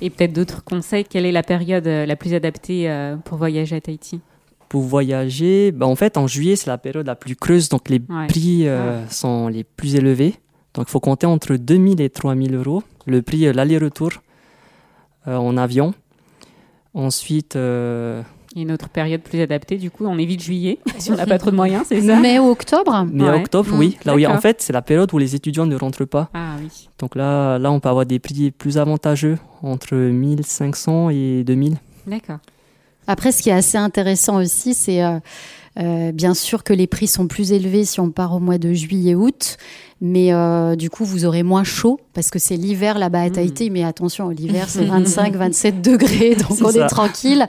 Et 0.00 0.10
peut-être 0.10 0.32
d'autres 0.32 0.62
conseils, 0.62 1.04
quelle 1.04 1.24
est 1.24 1.32
la 1.32 1.42
période 1.42 1.86
la 1.86 2.16
plus 2.16 2.34
adaptée 2.34 3.14
pour 3.24 3.38
voyager 3.38 3.76
à 3.76 3.80
Tahiti? 3.80 4.20
Pour 4.68 4.82
voyager, 4.82 5.70
bah 5.70 5.86
en 5.86 5.94
fait 5.94 6.16
en 6.16 6.26
juillet 6.26 6.56
c'est 6.56 6.68
la 6.68 6.76
période 6.76 7.06
la 7.06 7.14
plus 7.14 7.36
creuse, 7.36 7.68
donc 7.68 7.88
les 7.88 8.00
ouais. 8.08 8.26
prix 8.26 8.66
euh, 8.66 9.02
ouais. 9.02 9.08
sont 9.08 9.46
les 9.46 9.62
plus 9.62 9.94
élevés. 9.94 10.34
Donc 10.74 10.86
il 10.88 10.90
faut 10.90 11.00
compter 11.00 11.26
entre 11.26 11.54
2000 11.54 12.00
et 12.00 12.10
3000 12.10 12.54
euros 12.54 12.82
le 13.06 13.22
prix 13.22 13.46
euh, 13.46 13.52
l'aller-retour 13.52 14.10
euh, 15.28 15.36
en 15.36 15.56
avion. 15.56 15.94
Ensuite... 16.94 17.56
Euh, 17.56 18.22
et 18.56 18.62
une 18.62 18.72
autre 18.72 18.88
période 18.88 19.20
plus 19.20 19.40
adaptée, 19.40 19.76
du 19.76 19.90
coup, 19.90 20.06
on 20.06 20.18
évite 20.18 20.42
juillet, 20.42 20.78
si 20.98 21.12
on 21.12 21.16
n'a 21.16 21.26
pas 21.26 21.38
trop 21.38 21.50
de 21.50 21.56
moyens, 21.56 21.84
c'est 21.88 22.00
ça 22.00 22.18
Mai 22.18 22.38
ou 22.38 22.48
octobre? 22.48 23.06
Mai 23.12 23.24
Ouais. 23.24 23.40
octobre, 23.40 23.70
Mmh, 23.74 23.78
oui. 23.78 23.96
Là, 24.04 24.14
oui. 24.14 24.26
En 24.26 24.40
fait, 24.40 24.62
c'est 24.62 24.72
la 24.72 24.82
période 24.82 25.12
où 25.12 25.18
les 25.18 25.34
étudiants 25.34 25.66
ne 25.66 25.76
rentrent 25.76 26.04
pas. 26.06 26.30
Ah 26.34 26.54
oui. 26.60 26.88
Donc 26.98 27.14
là, 27.14 27.58
là, 27.58 27.70
on 27.70 27.78
peut 27.80 27.88
avoir 27.90 28.06
des 28.06 28.18
prix 28.18 28.50
plus 28.50 28.78
avantageux, 28.78 29.38
entre 29.62 29.94
1500 29.96 31.10
et 31.10 31.44
2000. 31.44 31.76
D'accord. 32.06 32.38
Après, 33.06 33.30
ce 33.30 33.42
qui 33.42 33.50
est 33.50 33.52
assez 33.52 33.78
intéressant 33.78 34.36
aussi, 34.42 34.74
c'est 34.74 35.04
euh, 35.04 35.18
euh, 35.78 36.10
bien 36.12 36.34
sûr 36.34 36.64
que 36.64 36.72
les 36.72 36.86
prix 36.86 37.06
sont 37.06 37.28
plus 37.28 37.52
élevés 37.52 37.84
si 37.84 38.00
on 38.00 38.10
part 38.10 38.34
au 38.34 38.40
mois 38.40 38.58
de 38.58 38.72
juillet-août, 38.72 39.58
mais 40.00 40.32
euh, 40.32 40.76
du 40.76 40.90
coup, 40.90 41.04
vous 41.04 41.24
aurez 41.24 41.42
moins 41.42 41.64
chaud 41.64 41.98
parce 42.12 42.30
que 42.30 42.38
c'est 42.38 42.56
l'hiver 42.56 42.98
là-bas 42.98 43.22
à 43.22 43.30
Tahiti. 43.30 43.70
Mais 43.70 43.82
attention, 43.84 44.28
l'hiver, 44.30 44.66
c'est 44.68 44.84
25-27 44.86 45.80
degrés, 45.80 46.34
donc 46.34 46.58
on 46.62 46.70
ça. 46.70 46.84
est 46.84 46.86
tranquille. 46.88 47.46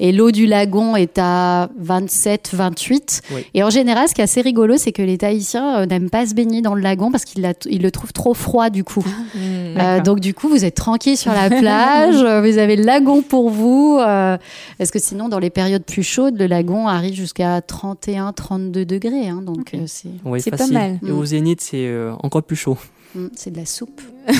Et 0.00 0.12
l'eau 0.12 0.30
du 0.30 0.46
lagon 0.46 0.94
est 0.96 1.18
à 1.18 1.68
27-28. 1.84 3.20
Oui. 3.34 3.44
Et 3.54 3.62
en 3.62 3.70
général, 3.70 4.08
ce 4.08 4.14
qui 4.14 4.20
est 4.20 4.24
assez 4.24 4.40
rigolo, 4.40 4.76
c'est 4.76 4.92
que 4.92 5.02
les 5.02 5.18
Tahitiens 5.18 5.80
euh, 5.80 5.86
n'aiment 5.86 6.10
pas 6.10 6.26
se 6.26 6.34
baigner 6.34 6.62
dans 6.62 6.74
le 6.74 6.82
lagon 6.82 7.10
parce 7.10 7.24
qu'ils 7.24 7.52
ils 7.68 7.82
le 7.82 7.90
trouvent 7.90 8.12
trop 8.12 8.34
froid 8.34 8.70
du 8.70 8.84
coup. 8.84 9.04
Euh, 9.36 9.74
D'accord. 9.74 10.02
donc 10.02 10.20
du 10.20 10.34
coup, 10.34 10.48
vous 10.48 10.64
êtes 10.64 10.74
tranquille 10.74 11.16
sur 11.16 11.32
la 11.32 11.48
plage, 11.50 12.16
euh, 12.22 12.40
vous 12.48 12.58
avez 12.58 12.76
le 12.76 12.84
lagon 12.84 13.22
pour 13.22 13.50
vous, 13.50 13.98
euh, 14.00 14.36
parce 14.78 14.90
que 14.90 14.98
sinon, 14.98 15.28
dans 15.28 15.38
les 15.38 15.50
périodes 15.50 15.84
plus 15.84 16.02
chaudes, 16.02 16.38
le 16.38 16.46
lagon 16.46 16.86
arrive 16.88 17.14
jusqu'à 17.14 17.60
31-32 17.60 18.84
degrés. 18.84 19.28
hein, 19.28 19.42
donc 19.44 19.74
euh, 19.74 19.78
c'est 19.86 20.08
Oui, 20.24 20.40
pas 20.42 20.66
mal. 20.68 20.98
Et 21.06 21.10
au 21.10 21.24
zénith, 21.24 21.60
c'est 21.60 21.87
euh, 21.88 22.12
encore 22.22 22.42
plus 22.42 22.56
chaud. 22.56 22.76
mm, 23.14 23.26
c'est 23.34 23.50
de 23.50 23.56
la 23.56 23.66
soupe. 23.66 24.00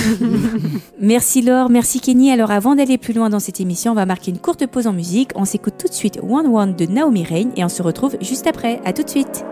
Merci 1.01 1.41
Laure, 1.41 1.69
merci 1.69 1.99
Kenny. 1.99 2.31
Alors 2.31 2.51
avant 2.51 2.75
d'aller 2.75 2.97
plus 2.97 3.13
loin 3.13 3.29
dans 3.29 3.39
cette 3.39 3.59
émission, 3.59 3.93
on 3.93 3.95
va 3.95 4.05
marquer 4.05 4.31
une 4.31 4.37
courte 4.37 4.67
pause 4.67 4.85
en 4.87 4.93
musique. 4.93 5.31
On 5.35 5.45
s'écoute 5.45 5.75
tout 5.79 5.87
de 5.87 5.93
suite 5.93 6.19
One 6.21 6.47
One 6.47 6.75
de 6.75 6.85
Naomi 6.85 7.23
Rain 7.23 7.49
et 7.55 7.63
on 7.63 7.69
se 7.69 7.81
retrouve 7.81 8.15
juste 8.21 8.45
après. 8.45 8.79
À 8.85 8.93
tout 8.93 9.03
de 9.03 9.09
suite. 9.09 9.43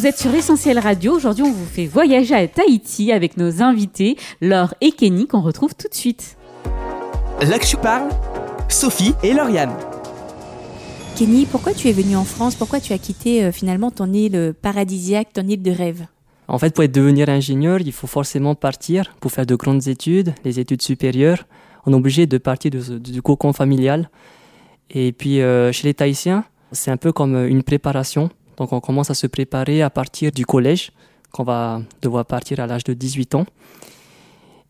Vous 0.00 0.06
êtes 0.06 0.16
sur 0.18 0.34
Essentiel 0.34 0.78
Radio. 0.78 1.12
Aujourd'hui, 1.14 1.42
on 1.44 1.52
vous 1.52 1.66
fait 1.66 1.84
voyager 1.84 2.34
à 2.34 2.48
Tahiti 2.48 3.12
avec 3.12 3.36
nos 3.36 3.60
invités, 3.60 4.16
Laure 4.40 4.72
et 4.80 4.92
Kenny, 4.92 5.26
qu'on 5.26 5.42
retrouve 5.42 5.74
tout 5.74 5.88
de 5.88 5.94
suite. 5.94 6.38
Là 7.42 7.58
que 7.58 7.66
je 7.66 7.76
parle, 7.76 8.08
Sophie 8.70 9.12
et 9.22 9.34
Lauriane. 9.34 9.74
Kenny, 11.16 11.44
pourquoi 11.44 11.74
tu 11.74 11.88
es 11.88 11.92
venu 11.92 12.16
en 12.16 12.24
France? 12.24 12.54
Pourquoi 12.54 12.80
tu 12.80 12.94
as 12.94 12.98
quitté 12.98 13.44
euh, 13.44 13.52
finalement 13.52 13.90
ton 13.90 14.10
île 14.10 14.54
paradisiaque, 14.62 15.34
ton 15.34 15.46
île 15.46 15.60
de 15.60 15.70
rêve? 15.70 16.06
En 16.48 16.58
fait, 16.58 16.74
pour 16.74 16.82
être 16.84 16.92
devenir 16.94 17.28
ingénieur, 17.28 17.80
il 17.82 17.92
faut 17.92 18.06
forcément 18.06 18.54
partir 18.54 19.14
pour 19.20 19.32
faire 19.32 19.44
de 19.44 19.54
grandes 19.54 19.86
études, 19.86 20.32
les 20.46 20.58
études 20.58 20.80
supérieures. 20.80 21.44
On 21.84 21.92
est 21.92 21.96
obligé 21.96 22.26
de 22.26 22.38
partir 22.38 22.70
de- 22.70 22.96
du 22.96 23.20
cocon 23.20 23.52
familial. 23.52 24.08
Et 24.88 25.12
puis, 25.12 25.42
euh, 25.42 25.72
chez 25.72 25.86
les 25.88 25.92
Tahitiens, 25.92 26.44
c'est 26.72 26.90
un 26.90 26.96
peu 26.96 27.12
comme 27.12 27.34
euh, 27.34 27.46
une 27.50 27.62
préparation. 27.62 28.30
Donc, 28.60 28.74
on 28.74 28.80
commence 28.80 29.08
à 29.10 29.14
se 29.14 29.26
préparer 29.26 29.80
à 29.80 29.88
partir 29.88 30.32
du 30.32 30.44
collège, 30.44 30.92
qu'on 31.32 31.44
va 31.44 31.80
devoir 32.02 32.26
partir 32.26 32.60
à 32.60 32.66
l'âge 32.66 32.84
de 32.84 32.92
18 32.92 33.34
ans. 33.34 33.46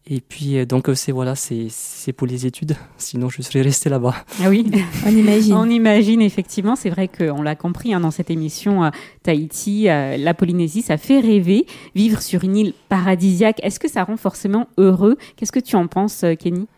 Et 0.07 0.21
puis, 0.21 0.59
euh, 0.59 0.65
donc, 0.65 0.89
euh, 0.89 0.95
c'est 0.95 1.11
voilà, 1.11 1.35
c'est 1.35 1.67
c'est 1.71 2.13
pour 2.13 2.29
les 2.29 2.47
études. 2.47 2.77
Sinon, 2.99 3.29
je 3.29 3.43
serais 3.43 3.63
resté 3.63 3.91
là-bas. 3.91 4.15
Ah 4.41 4.49
oui, 4.49 4.71
On 5.07 5.11
imagine. 5.11 5.55
on 5.55 5.69
imagine 5.69 6.23
effectivement. 6.23 6.77
C'est 6.77 6.89
vrai 6.89 7.09
qu'on 7.09 7.43
l'a 7.43 7.57
compris 7.57 7.93
hein, 7.93 7.99
dans 7.99 8.13
cette 8.13 8.31
émission, 8.31 8.85
euh, 8.85 8.91
Tahiti, 9.25 9.89
euh, 9.89 10.17
la 10.17 10.35
Polynésie, 10.35 10.83
ça 10.83 10.97
fait 10.97 11.19
rêver. 11.19 11.67
Vivre 11.97 12.23
sur 12.23 12.45
une 12.45 12.57
île 12.57 12.75
paradisiaque, 12.89 13.59
est-ce 13.65 13.81
que 13.81 13.91
ça 13.91 14.05
rend 14.05 14.17
forcément 14.17 14.69
heureux? 14.79 15.17
Qu'est-ce 15.35 15.53
que 15.53 15.59
tu 15.59 15.75
en 15.75 15.89
penses, 15.89 16.23
euh, 16.23 16.37
Kenny? 16.37 16.69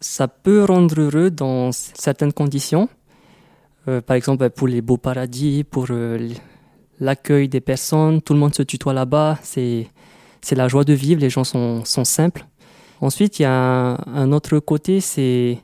Ça 0.00 0.26
peut 0.26 0.64
rendre 0.64 0.98
heureux 0.98 1.30
dans 1.30 1.70
certaines 1.72 2.32
conditions. 2.32 2.88
Euh, 3.88 4.00
par 4.00 4.16
exemple, 4.16 4.48
pour 4.50 4.68
les 4.68 4.80
beaux 4.80 4.96
paradis, 4.96 5.64
pour 5.64 5.86
euh, 5.90 6.28
l'accueil 7.02 7.48
des 7.48 7.60
personnes, 7.60 8.22
tout 8.22 8.32
le 8.32 8.38
monde 8.38 8.54
se 8.54 8.62
tutoie 8.62 8.94
là-bas, 8.94 9.38
c'est 9.42 9.88
c'est 10.40 10.56
la 10.56 10.66
joie 10.68 10.84
de 10.84 10.92
vivre, 10.92 11.20
les 11.20 11.30
gens 11.30 11.44
sont, 11.44 11.84
sont 11.84 12.04
simples. 12.04 12.44
Ensuite, 13.00 13.38
il 13.38 13.42
y 13.42 13.44
a 13.44 13.52
un, 13.52 13.96
un 14.22 14.32
autre 14.32 14.58
côté, 14.58 15.00
c'est 15.00 15.58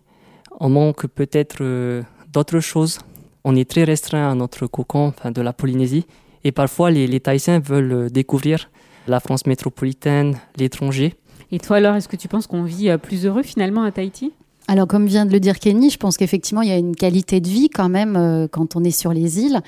on 0.61 0.69
manque 0.69 1.07
peut-être 1.09 1.59
euh, 1.63 2.03
d'autres 2.33 2.61
choses. 2.61 2.99
On 3.45 3.57
est 3.57 3.69
très 3.69 3.85
restreint 3.85 4.31
à 4.31 4.35
notre 4.35 4.67
cocon 4.67 5.09
enfin, 5.09 5.31
de 5.33 5.41
la 5.41 5.53
Polynésie 5.53 6.07
et 6.45 6.53
parfois 6.53 6.91
les, 6.91 7.07
les 7.07 7.21
Tahitiens 7.21 7.61
veulent 7.61 7.93
euh, 7.93 8.09
découvrir 8.09 8.71
la 9.09 9.21
France 9.21 9.47
métropolitaine, 9.47 10.37
l'étranger. 10.57 11.15
Et 11.51 11.59
toi, 11.59 11.77
alors, 11.79 11.95
est-ce 11.97 12.09
que 12.09 12.17
tu 12.17 12.29
penses 12.29 12.47
qu'on 12.47 12.63
vit 12.63 12.91
euh, 12.91 12.99
plus 12.99 13.25
heureux 13.27 13.43
finalement 13.43 13.83
à 13.83 13.91
Tahiti? 13.91 14.33
Alors, 14.69 14.87
comme 14.87 15.07
vient 15.07 15.25
de 15.25 15.33
le 15.33 15.41
dire 15.41 15.59
Kenny, 15.59 15.91
je 15.91 15.97
pense 15.97 16.19
qu'effectivement, 16.19 16.61
il 16.61 16.69
y 16.69 16.73
a 16.73 16.77
une 16.77 16.95
qualité 16.95 17.41
de 17.41 17.49
vie 17.49 17.71
quand 17.71 17.89
même 17.89 18.17
euh, 18.17 18.49
quand 18.49 18.77
on 18.77 18.85
est 18.85 18.91
sur 18.91 19.13
les 19.13 19.41
îles. 19.41 19.61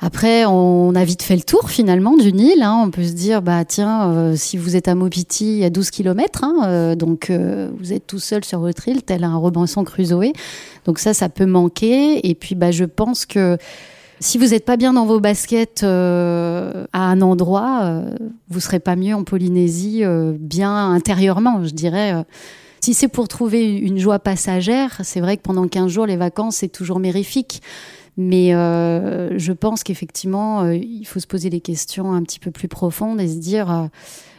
Après, 0.00 0.44
on 0.44 0.94
a 0.94 1.04
vite 1.04 1.24
fait 1.24 1.34
le 1.34 1.42
tour 1.42 1.70
finalement 1.70 2.16
du 2.16 2.32
Nil. 2.32 2.62
Hein. 2.62 2.82
On 2.86 2.90
peut 2.90 3.02
se 3.02 3.12
dire, 3.12 3.42
bah 3.42 3.64
tiens, 3.64 4.12
euh, 4.12 4.36
si 4.36 4.56
vous 4.56 4.76
êtes 4.76 4.86
à 4.86 4.94
Mopiti, 4.94 5.54
il 5.54 5.58
y 5.58 5.64
a 5.64 5.70
12 5.70 5.90
km, 5.90 6.44
hein, 6.44 6.54
euh, 6.66 6.94
donc 6.94 7.30
euh, 7.30 7.68
vous 7.80 7.92
êtes 7.92 8.06
tout 8.06 8.20
seul 8.20 8.44
sur 8.44 8.60
votre 8.60 8.86
île, 8.86 9.02
tel 9.02 9.24
un 9.24 9.34
Robinson 9.36 9.82
Crusoe. 9.82 10.32
Donc 10.84 11.00
ça, 11.00 11.14
ça 11.14 11.28
peut 11.28 11.46
manquer. 11.46 12.28
Et 12.28 12.36
puis, 12.36 12.54
bah, 12.54 12.70
je 12.70 12.84
pense 12.84 13.26
que 13.26 13.58
si 14.20 14.38
vous 14.38 14.46
n'êtes 14.46 14.64
pas 14.64 14.76
bien 14.76 14.92
dans 14.92 15.04
vos 15.04 15.18
baskets 15.18 15.82
à 15.82 16.86
un 16.92 17.20
endroit, 17.20 18.02
vous 18.48 18.60
serez 18.60 18.80
pas 18.80 18.96
mieux 18.96 19.14
en 19.14 19.22
Polynésie, 19.22 20.02
bien 20.38 20.92
intérieurement, 20.92 21.64
je 21.64 21.70
dirais. 21.70 22.24
Si 22.80 22.94
c'est 22.94 23.08
pour 23.08 23.28
trouver 23.28 23.76
une 23.76 23.98
joie 23.98 24.18
passagère, 24.18 25.00
c'est 25.04 25.20
vrai 25.20 25.36
que 25.36 25.42
pendant 25.42 25.68
15 25.68 25.90
jours, 25.90 26.06
les 26.06 26.16
vacances, 26.16 26.56
c'est 26.56 26.68
toujours 26.68 26.98
mérifique. 26.98 27.62
Mais 28.20 28.52
euh, 28.52 29.38
je 29.38 29.52
pense 29.52 29.84
qu'effectivement, 29.84 30.62
euh, 30.62 30.74
il 30.74 31.04
faut 31.04 31.20
se 31.20 31.26
poser 31.28 31.50
des 31.50 31.60
questions 31.60 32.12
un 32.12 32.22
petit 32.24 32.40
peu 32.40 32.50
plus 32.50 32.66
profondes 32.66 33.20
et 33.20 33.28
se 33.28 33.36
dire, 33.36 33.70
euh, 33.70 33.86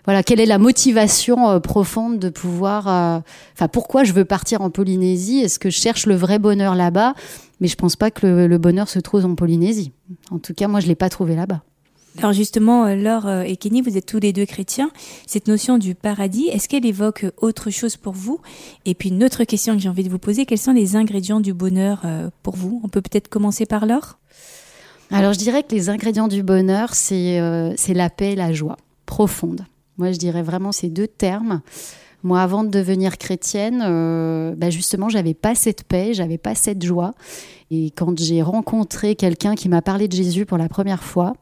voilà, 0.03 0.21
quelle 0.21 0.41
est 0.41 0.45
la 0.45 0.57
motivation 0.57 1.61
profonde 1.61 2.19
de 2.19 2.27
pouvoir, 2.27 2.87
enfin, 3.53 3.67
pourquoi 3.71 4.03
je 4.03 4.11
veux 4.11 4.25
partir 4.25 4.61
en 4.61 4.69
Polynésie? 4.69 5.39
Est-ce 5.39 5.59
que 5.59 5.69
je 5.69 5.77
cherche 5.77 6.07
le 6.07 6.15
vrai 6.15 6.39
bonheur 6.39 6.75
là-bas? 6.75 7.13
Mais 7.61 7.69
je 7.69 7.75
pense 7.75 7.95
pas 7.95 8.11
que 8.11 8.27
le, 8.27 8.47
le 8.47 8.57
bonheur 8.57 8.89
se 8.89 8.99
trouve 8.99 9.25
en 9.25 9.35
Polynésie. 9.35 9.93
En 10.29 10.39
tout 10.39 10.53
cas, 10.53 10.67
moi, 10.67 10.81
je 10.81 10.87
l'ai 10.87 10.95
pas 10.95 11.09
trouvé 11.09 11.35
là-bas. 11.35 11.61
Alors 12.17 12.33
justement, 12.33 12.85
euh, 12.85 12.95
Laure 12.95 13.27
euh, 13.27 13.41
et 13.43 13.55
Kenny, 13.55 13.81
vous 13.81 13.97
êtes 13.97 14.05
tous 14.05 14.19
les 14.19 14.33
deux 14.33 14.45
chrétiens. 14.45 14.91
Cette 15.25 15.47
notion 15.47 15.77
du 15.77 15.95
paradis, 15.95 16.47
est-ce 16.47 16.67
qu'elle 16.67 16.85
évoque 16.85 17.25
autre 17.37 17.69
chose 17.69 17.95
pour 17.95 18.13
vous? 18.13 18.41
Et 18.85 18.93
puis 18.93 19.09
une 19.09 19.23
autre 19.23 19.43
question 19.45 19.75
que 19.75 19.81
j'ai 19.81 19.89
envie 19.89 20.03
de 20.03 20.09
vous 20.09 20.19
poser, 20.19 20.45
quels 20.45 20.57
sont 20.57 20.73
les 20.73 20.95
ingrédients 20.95 21.39
du 21.39 21.53
bonheur 21.53 22.01
euh, 22.05 22.29
pour 22.43 22.55
vous? 22.55 22.81
On 22.83 22.89
peut 22.89 23.01
peut-être 23.01 23.29
commencer 23.29 23.65
par 23.65 23.85
Laure? 23.85 24.17
Alors 25.11 25.33
je 25.33 25.39
dirais 25.39 25.63
que 25.63 25.73
les 25.73 25.89
ingrédients 25.89 26.27
du 26.27 26.43
bonheur, 26.43 26.93
c'est 26.93 27.39
la 27.87 28.09
paix 28.09 28.33
et 28.33 28.35
la 28.35 28.53
joie 28.53 28.77
profonde. 29.05 29.65
Moi, 29.97 30.11
je 30.13 30.17
dirais 30.17 30.43
vraiment 30.43 30.71
ces 30.71 30.87
deux 30.87 31.07
termes. 31.07 31.61
Moi, 32.23 32.41
avant 32.41 32.63
de 32.63 32.69
devenir 32.69 33.17
chrétienne, 33.17 33.83
euh, 33.85 34.53
bah 34.55 34.69
justement, 34.69 35.09
j'avais 35.09 35.33
pas 35.33 35.55
cette 35.55 35.83
paix, 35.83 36.13
j'avais 36.13 36.37
pas 36.37 36.53
cette 36.53 36.83
joie. 36.83 37.13
Et 37.71 37.91
quand 37.91 38.17
j'ai 38.19 38.41
rencontré 38.41 39.15
quelqu'un 39.15 39.55
qui 39.55 39.67
m'a 39.67 39.81
parlé 39.81 40.07
de 40.07 40.15
Jésus 40.15 40.45
pour 40.45 40.57
la 40.57 40.69
première 40.69 41.03
fois, 41.03 41.33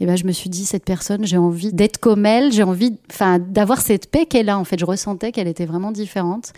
et 0.00 0.06
ben 0.06 0.16
je 0.16 0.24
me 0.24 0.32
suis 0.32 0.48
dit 0.48 0.64
cette 0.64 0.84
personne 0.84 1.26
j'ai 1.26 1.38
envie 1.38 1.72
d'être 1.72 1.98
comme 1.98 2.24
elle 2.24 2.52
j'ai 2.52 2.62
envie 2.62 2.96
enfin 3.10 3.38
d'avoir 3.38 3.80
cette 3.80 4.10
paix 4.10 4.26
qu'elle 4.26 4.48
a 4.48 4.58
en 4.58 4.64
fait. 4.64 4.78
Je 4.78 4.84
ressentais 4.84 5.32
qu'elle 5.32 5.48
était 5.48 5.66
vraiment 5.66 5.90
différente. 5.90 6.52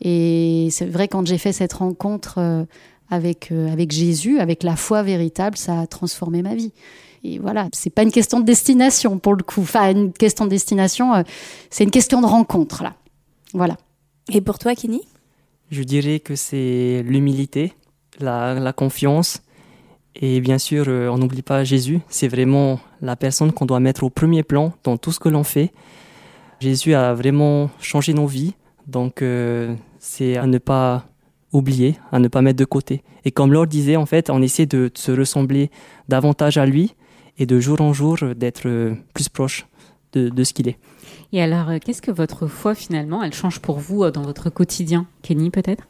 Et 0.00 0.68
c'est 0.70 0.86
vrai 0.86 1.08
quand 1.08 1.26
j'ai 1.26 1.38
fait 1.38 1.52
cette 1.52 1.74
rencontre 1.74 2.38
euh, 2.38 2.64
avec 3.10 3.52
euh, 3.52 3.72
avec 3.72 3.92
Jésus 3.92 4.38
avec 4.40 4.62
la 4.62 4.76
foi 4.76 5.02
véritable 5.02 5.56
ça 5.56 5.80
a 5.80 5.86
transformé 5.86 6.42
ma 6.42 6.54
vie. 6.54 6.72
Et 7.22 7.38
voilà 7.38 7.68
c'est 7.72 7.90
pas 7.90 8.02
une 8.02 8.10
question 8.10 8.40
de 8.40 8.44
destination 8.44 9.18
pour 9.18 9.34
le 9.34 9.42
coup. 9.42 9.60
Enfin 9.60 9.92
une 9.92 10.12
question 10.12 10.44
de 10.44 10.50
destination 10.50 11.14
euh, 11.14 11.22
c'est 11.70 11.84
une 11.84 11.90
question 11.90 12.20
de 12.20 12.26
rencontre 12.26 12.82
là. 12.82 12.94
Voilà. 13.52 13.76
Et 14.32 14.40
pour 14.40 14.58
toi 14.58 14.74
Kini 14.74 15.02
je 15.70 15.84
dirais 15.84 16.18
que 16.18 16.34
c'est 16.34 17.04
l'humilité 17.06 17.72
la, 18.18 18.54
la 18.54 18.72
confiance 18.72 19.42
et 20.20 20.40
bien 20.40 20.58
sûr, 20.58 20.84
euh, 20.88 21.08
on 21.08 21.16
n'oublie 21.16 21.42
pas 21.42 21.64
Jésus, 21.64 22.00
c'est 22.08 22.28
vraiment 22.28 22.78
la 23.00 23.16
personne 23.16 23.52
qu'on 23.52 23.64
doit 23.64 23.80
mettre 23.80 24.04
au 24.04 24.10
premier 24.10 24.42
plan 24.42 24.74
dans 24.84 24.98
tout 24.98 25.12
ce 25.12 25.18
que 25.18 25.30
l'on 25.30 25.44
fait. 25.44 25.72
Jésus 26.60 26.92
a 26.92 27.14
vraiment 27.14 27.70
changé 27.80 28.12
nos 28.12 28.26
vies, 28.26 28.52
donc 28.86 29.22
euh, 29.22 29.74
c'est 29.98 30.36
à 30.36 30.46
ne 30.46 30.58
pas 30.58 31.06
oublier, 31.52 31.96
à 32.12 32.18
ne 32.18 32.28
pas 32.28 32.42
mettre 32.42 32.58
de 32.58 32.66
côté. 32.66 33.02
Et 33.24 33.30
comme 33.30 33.52
Laure 33.52 33.66
disait, 33.66 33.96
en 33.96 34.04
fait, 34.04 34.28
on 34.28 34.42
essaie 34.42 34.66
de 34.66 34.90
se 34.94 35.10
ressembler 35.10 35.70
davantage 36.08 36.58
à 36.58 36.66
lui 36.66 36.94
et 37.38 37.46
de 37.46 37.58
jour 37.58 37.80
en 37.80 37.94
jour 37.94 38.18
d'être 38.36 38.68
euh, 38.68 38.94
plus 39.14 39.30
proche 39.30 39.66
de 40.12 40.44
ce 40.44 40.52
qu'il 40.52 40.68
est. 40.68 40.76
Et 41.32 41.40
alors, 41.40 41.68
qu'est-ce 41.80 42.02
que 42.02 42.10
votre 42.10 42.48
foi 42.48 42.74
finalement, 42.74 43.22
elle 43.22 43.32
change 43.32 43.60
pour 43.60 43.78
vous 43.78 44.10
dans 44.10 44.22
votre 44.22 44.50
quotidien? 44.50 45.06
Kenny 45.22 45.50
peut-être? 45.50 45.84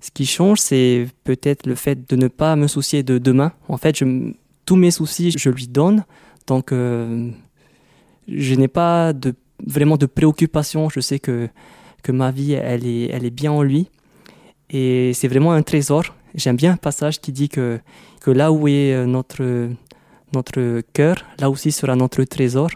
Ce 0.00 0.10
qui 0.10 0.26
change, 0.26 0.58
c'est 0.58 1.06
peut-être 1.24 1.66
le 1.66 1.74
fait 1.74 2.08
de 2.08 2.16
ne 2.16 2.28
pas 2.28 2.56
me 2.56 2.66
soucier 2.66 3.02
de 3.02 3.18
demain. 3.18 3.52
En 3.68 3.76
fait, 3.76 3.98
je, 3.98 4.32
tous 4.64 4.76
mes 4.76 4.90
soucis, 4.90 5.30
je 5.36 5.50
lui 5.50 5.68
donne. 5.68 6.04
Donc, 6.46 6.72
euh, 6.72 7.30
je 8.26 8.54
n'ai 8.54 8.68
pas 8.68 9.12
vraiment 9.66 9.96
de 9.96 10.06
préoccupation. 10.06 10.88
Je 10.88 11.00
sais 11.00 11.18
que, 11.18 11.48
ma 12.08 12.30
vie, 12.30 12.52
elle 12.52 12.86
est, 12.86 13.30
bien 13.30 13.52
en 13.52 13.62
lui. 13.62 13.88
Et 14.70 15.12
c'est 15.14 15.28
vraiment 15.28 15.52
un 15.52 15.62
trésor. 15.62 16.04
J'aime 16.34 16.56
bien 16.56 16.72
un 16.72 16.76
passage 16.76 17.20
qui 17.20 17.32
dit 17.32 17.48
que, 17.48 17.80
là 18.26 18.52
où 18.52 18.68
est 18.68 18.94
euh, 18.94 19.06
notre, 19.06 19.68
notre 20.32 20.80
cœur, 20.92 21.16
là 21.38 21.50
aussi 21.50 21.72
sera 21.72 21.94
notre 21.94 22.22
trésor. 22.24 22.70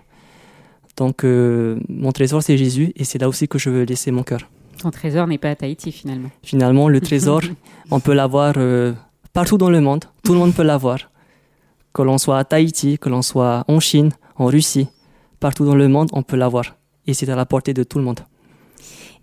Donc, 0.97 1.25
euh, 1.25 1.79
mon 1.89 2.13
trésor, 2.13 2.43
c'est 2.43 2.59
Jésus. 2.59 2.93
Et 2.97 3.05
c'est 3.05 3.19
là 3.19 3.29
aussi 3.29 3.49
que 3.49 3.59
je 3.59 3.71
veux 3.71 3.85
laisser 3.85 4.11
mon 4.11 4.25
cœur. 4.25 4.41
Ton 4.79 4.91
trésor 4.91 5.27
n'est 5.27 5.39
pas 5.39 5.51
à 5.51 5.55
Tahiti 5.57 5.93
finalement. 5.93 6.31
Finalement, 6.43 6.89
le 6.89 7.01
trésor, 7.01 7.41
on 7.91 8.01
peut 8.01 8.15
l'avoir 8.15 8.55
euh, 8.57 8.93
partout 9.33 9.59
dans 9.59 9.71
le 9.71 9.81
monde. 9.81 10.05
Tout 10.23 10.33
le 10.33 10.39
monde 10.39 10.55
peut 10.55 10.63
l'avoir. 10.63 11.11
Que 11.93 12.03
l'on 12.03 12.19
soit 12.19 12.39
à 12.39 12.45
Tahiti, 12.45 12.99
que 12.99 13.09
l'on 13.09 13.23
soit 13.23 13.65
en 13.69 13.81
Chine, 13.81 14.11
en 14.37 14.47
Russie, 14.47 14.89
partout 15.39 15.65
dans 15.65 15.77
le 15.77 15.89
monde, 15.89 16.09
on 16.13 16.23
peut 16.23 16.37
l'avoir. 16.37 16.77
Et 17.07 17.15
c'est 17.15 17.29
à 17.29 17.37
la 17.37 17.47
portée 17.47 17.75
de 17.75 17.85
tout 17.85 17.99
le 17.99 18.05
monde. 18.05 18.21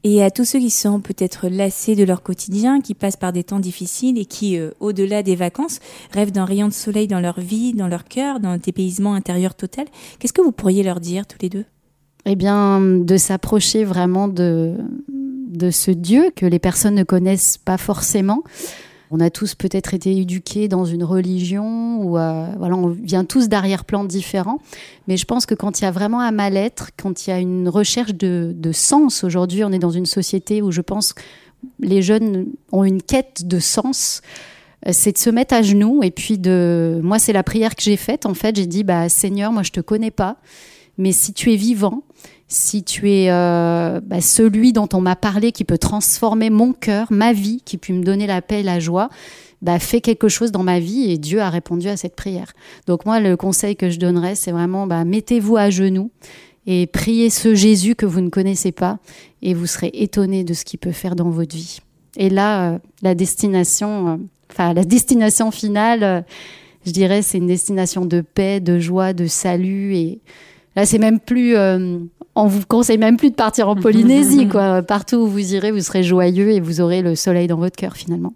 Et 0.04 0.24
à 0.24 0.32
tous 0.32 0.46
ceux 0.46 0.60
qui 0.60 0.72
sont 0.72 1.00
peut-être 1.00 1.48
lassés 1.48 1.96
de 1.96 2.04
leur 2.04 2.24
quotidien, 2.24 2.82
qui 2.82 2.96
passent 2.96 3.18
par 3.18 3.34
des 3.34 3.44
temps 3.44 3.60
difficiles 3.60 4.18
et 4.18 4.26
qui, 4.26 4.58
euh, 4.58 4.72
au-delà 4.80 5.22
des 5.22 5.36
vacances, 5.36 5.80
rêvent 6.12 6.32
d'un 6.32 6.46
rayon 6.46 6.68
de 6.68 6.74
soleil 6.74 7.08
dans 7.08 7.20
leur 7.20 7.40
vie, 7.40 7.74
dans 7.74 7.88
leur 7.88 8.06
cœur, 8.06 8.40
d'un 8.40 8.58
dépaysement 8.58 9.14
intérieur 9.14 9.54
total, 9.54 9.86
qu'est-ce 10.18 10.34
que 10.34 10.42
vous 10.42 10.52
pourriez 10.52 10.82
leur 10.82 11.00
dire 11.00 11.28
tous 11.28 11.38
les 11.42 11.50
deux? 11.50 11.66
Eh 12.26 12.36
bien, 12.36 12.82
de 12.82 13.18
s'approcher 13.18 13.84
vraiment 13.84 14.28
de, 14.28 14.76
de 15.52 15.70
ce 15.70 15.92
Dieu 15.92 16.32
que 16.36 16.46
les 16.46 16.60
personnes 16.60 16.96
ne 16.96 17.04
connaissent 17.04 17.58
pas 17.58 17.78
forcément. 17.78 18.44
On 19.14 19.20
a 19.20 19.30
tous 19.30 19.56
peut-être 19.56 19.94
été 19.94 20.16
éduqués 20.16 20.70
dans 20.70 20.86
une 20.86 21.04
religion 21.04 22.02
ou 22.02 22.18
euh, 22.18 22.48
voilà, 22.58 22.78
on 22.78 22.88
vient 22.88 23.26
tous 23.26 23.50
d'arrière-plans 23.50 24.06
différents. 24.06 24.60
Mais 25.08 25.18
je 25.18 25.26
pense 25.26 25.46
que 25.46 25.54
quand 25.54 25.82
il 25.82 25.84
y 25.84 25.88
a 25.88 25.92
vraiment 25.92 26.22
un 26.22 26.32
mal-être, 26.32 26.92
quand 26.98 27.28
il 27.28 27.30
y 27.30 27.34
a 27.34 27.40
une 27.40 27.68
recherche 27.68 28.14
de, 28.16 28.72
sens, 28.72 29.26
aujourd'hui 29.26 29.66
on 29.66 29.72
est 29.74 29.80
dans 29.80 29.92
une 29.92 30.06
société 30.06 30.62
où 30.62 30.72
je 30.72 30.80
pense 30.80 31.14
les 31.80 32.02
jeunes 32.02 32.48
ont 32.72 32.86
une 32.86 33.04
quête 33.04 33.46
de 33.46 33.60
sens 33.60 34.22
euh, 34.88 34.92
c'est 34.94 35.12
de 35.12 35.18
se 35.20 35.30
mettre 35.30 35.54
à 35.54 35.62
genoux 35.62 36.02
et 36.02 36.10
puis 36.10 36.40
de 36.40 37.00
moi 37.04 37.20
c'est 37.20 37.34
la 37.34 37.44
prière 37.44 37.76
que 37.76 37.84
j'ai 37.84 37.98
faite 37.98 38.26
en 38.26 38.34
fait 38.34 38.56
j'ai 38.56 38.66
dit 38.66 38.84
bah 38.84 39.10
Seigneur 39.10 39.52
moi 39.52 39.62
je 39.62 39.70
te 39.70 39.80
connais 39.80 40.10
pas 40.10 40.38
mais 40.98 41.12
si 41.12 41.34
tu 41.34 41.54
es 41.54 41.56
vivant 41.58 42.02
si 42.52 42.84
tu 42.84 43.10
es 43.10 43.32
euh, 43.32 44.02
bah, 44.04 44.20
celui 44.20 44.74
dont 44.74 44.90
on 44.92 45.00
m'a 45.00 45.16
parlé 45.16 45.54
qui 45.54 45.64
peut 45.64 45.78
transformer 45.78 46.50
mon 46.50 46.74
cœur, 46.74 47.08
ma 47.10 47.32
vie, 47.32 47.62
qui 47.64 47.78
peut 47.78 47.94
me 47.94 48.04
donner 48.04 48.28
la 48.28 48.42
paix 48.42 48.60
et 48.60 48.64
la 48.64 48.82
joie, 48.82 49.10
bah, 49.62 49.80
fais 49.80 50.02
quelque 50.02 50.28
chose 50.28 50.52
dans 50.52 50.62
ma 50.62 50.80
vie 50.80 51.10
et 51.10 51.18
Dieu 51.18 51.40
a 51.40 51.50
répondu 51.50 51.88
à 51.88 51.96
cette 51.96 52.14
prière. 52.16 52.52
Donc 52.88 53.06
moi, 53.06 53.22
le 53.22 53.38
conseil 53.38 53.78
que 53.78 53.90
je 53.90 54.00
donnerais, 54.00 54.36
c'est 54.36 54.52
vraiment 54.52 54.86
bah, 54.86 55.06
mettez-vous 55.06 55.56
à 55.56 55.70
genoux 55.70 56.12
et 56.68 56.88
priez 56.88 57.30
ce 57.30 57.56
Jésus 57.56 57.96
que 57.96 58.06
vous 58.06 58.20
ne 58.20 58.30
connaissez 58.30 58.74
pas 58.74 59.00
et 59.42 59.54
vous 59.54 59.66
serez 59.66 59.92
étonné 59.94 60.44
de 60.44 60.54
ce 60.54 60.66
qu'il 60.66 60.80
peut 60.80 60.92
faire 60.92 61.16
dans 61.16 61.30
votre 61.30 61.56
vie. 61.56 61.80
Et 62.18 62.30
là, 62.30 62.74
euh, 62.74 62.80
la 63.02 63.16
destination, 63.16 64.10
euh, 64.10 64.18
enfin 64.52 64.74
la 64.74 64.84
destination 64.84 65.52
finale, 65.52 66.26
je 66.86 66.92
dirais, 66.92 67.22
c'est 67.22 67.38
une 67.38 67.48
destination 67.48 68.06
de 68.06 68.20
paix, 68.20 68.60
de 68.60 68.78
joie, 68.78 69.14
de 69.14 69.26
salut 69.26 69.96
et 69.96 70.20
Là, 70.76 70.86
c'est 70.86 71.00
même 71.00 71.20
plus 71.20 71.56
on 72.36 72.48
vous 72.48 72.66
conseille 72.66 72.98
même 72.98 73.18
plus 73.18 73.30
de 73.30 73.36
partir 73.36 73.68
en 73.68 73.76
Polynésie, 73.76 74.48
quoi. 74.52 74.82
Partout 74.82 75.18
où 75.18 75.28
vous 75.28 75.54
irez, 75.54 75.72
vous 75.72 75.82
serez 75.82 76.04
joyeux 76.04 76.52
et 76.52 76.60
vous 76.60 76.82
aurez 76.82 77.02
le 77.02 77.16
soleil 77.16 77.48
dans 77.48 77.58
votre 77.58 77.76
cœur, 77.76 77.96
finalement. 77.96 78.34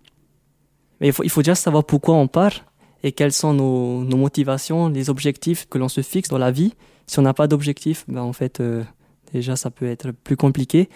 Mais 1.00 1.08
il 1.08 1.14
faut, 1.14 1.24
il 1.24 1.30
faut 1.30 1.42
déjà 1.42 1.56
savoir 1.56 1.84
pourquoi 1.84 2.16
on 2.16 2.28
part 2.28 2.66
et 3.04 3.12
quelles 3.12 3.32
sont 3.32 3.54
nos, 3.54 4.18
motivations, 4.18 4.90
les 4.90 5.10
objectifs 5.10 5.68
que 5.70 5.78
l'on 5.78 5.90
se 5.90 6.02
fixe 6.02 6.30
dans 6.30 6.38
la 6.38 6.52
vie. 6.52 6.74
Si 7.08 7.20
on 7.20 7.22
n'a 7.22 7.34
pas 7.34 7.48
d'objectif, 7.48 8.04
ben 8.08 8.22
en 8.22 8.34
fait, 8.34 8.60
euh, 8.60 8.84
déjà, 9.32 9.56
ça 9.56 9.70
peut 9.70 9.86
être 9.86 10.12
plus 10.12 10.36
compliqué. 10.36 10.90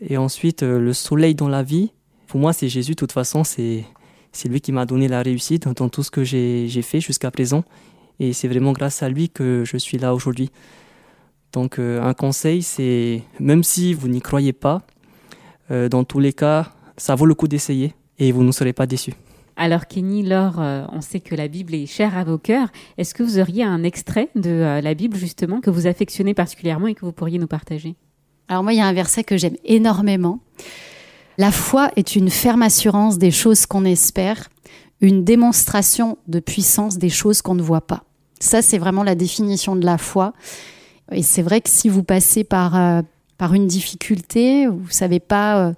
Et 0.00 0.16
ensuite, 0.16 0.62
euh, 0.62 0.78
le 0.78 0.92
soleil 0.92 1.34
dans 1.34 1.48
la 1.48 1.62
vie, 1.62 1.92
pour 2.26 2.40
moi, 2.40 2.52
c'est 2.52 2.68
Jésus. 2.68 2.92
De 2.92 2.96
toute 2.96 3.12
façon, 3.12 3.44
c'est, 3.44 3.84
c'est 4.32 4.48
lui 4.48 4.60
qui 4.60 4.72
m'a 4.72 4.86
donné 4.86 5.06
la 5.06 5.22
réussite 5.22 5.68
dans 5.68 5.88
tout 5.88 6.02
ce 6.02 6.10
que 6.10 6.24
j'ai, 6.24 6.66
j'ai 6.68 6.82
fait 6.82 7.00
jusqu'à 7.00 7.30
présent. 7.30 7.62
Et 8.20 8.32
c'est 8.32 8.48
vraiment 8.48 8.72
grâce 8.72 9.02
à 9.02 9.08
lui 9.08 9.28
que 9.28 9.64
je 9.64 9.76
suis 9.76 9.98
là 9.98 10.14
aujourd'hui. 10.14 10.50
Donc 11.52 11.78
euh, 11.78 12.02
un 12.02 12.14
conseil, 12.14 12.62
c'est 12.62 13.22
même 13.38 13.62
si 13.62 13.94
vous 13.94 14.08
n'y 14.08 14.20
croyez 14.20 14.52
pas, 14.52 14.82
euh, 15.70 15.88
dans 15.88 16.04
tous 16.04 16.20
les 16.20 16.32
cas, 16.32 16.72
ça 16.96 17.14
vaut 17.14 17.26
le 17.26 17.34
coup 17.34 17.48
d'essayer 17.48 17.94
et 18.18 18.32
vous 18.32 18.42
ne 18.42 18.52
serez 18.52 18.72
pas 18.72 18.86
déçus. 18.86 19.14
Alors 19.56 19.86
Kenny, 19.86 20.24
Laure, 20.24 20.60
euh, 20.60 20.84
on 20.92 21.00
sait 21.00 21.20
que 21.20 21.36
la 21.36 21.46
Bible 21.46 21.74
est 21.74 21.86
chère 21.86 22.18
à 22.18 22.24
vos 22.24 22.38
cœurs. 22.38 22.68
Est-ce 22.98 23.14
que 23.14 23.22
vous 23.22 23.38
auriez 23.38 23.62
un 23.62 23.84
extrait 23.84 24.30
de 24.34 24.80
la 24.82 24.94
Bible 24.94 25.16
justement 25.16 25.60
que 25.60 25.70
vous 25.70 25.86
affectionnez 25.86 26.34
particulièrement 26.34 26.88
et 26.88 26.94
que 26.94 27.04
vous 27.04 27.12
pourriez 27.12 27.38
nous 27.38 27.46
partager? 27.46 27.94
Alors 28.48 28.64
moi, 28.64 28.72
il 28.72 28.78
y 28.78 28.82
a 28.82 28.86
un 28.86 28.92
verset 28.92 29.22
que 29.22 29.36
j'aime 29.36 29.56
énormément. 29.64 30.40
La 31.38 31.50
foi 31.50 31.90
est 31.96 32.14
une 32.14 32.30
ferme 32.30 32.62
assurance 32.62 33.18
des 33.18 33.30
choses 33.30 33.66
qu'on 33.66 33.84
espère, 33.84 34.48
une 35.06 35.24
démonstration 35.24 36.18
de 36.28 36.40
puissance 36.40 36.98
des 36.98 37.08
choses 37.08 37.42
qu'on 37.42 37.54
ne 37.54 37.62
voit 37.62 37.86
pas. 37.86 38.04
Ça, 38.40 38.62
c'est 38.62 38.78
vraiment 38.78 39.02
la 39.02 39.14
définition 39.14 39.76
de 39.76 39.84
la 39.84 39.98
foi. 39.98 40.32
Et 41.12 41.22
c'est 41.22 41.42
vrai 41.42 41.60
que 41.60 41.70
si 41.70 41.88
vous 41.88 42.02
passez 42.02 42.44
par, 42.44 42.76
euh, 42.76 43.02
par 43.38 43.54
une 43.54 43.66
difficulté, 43.66 44.66
vous 44.66 44.90
savez 44.90 45.20
pas 45.20 45.58
euh, 45.58 45.72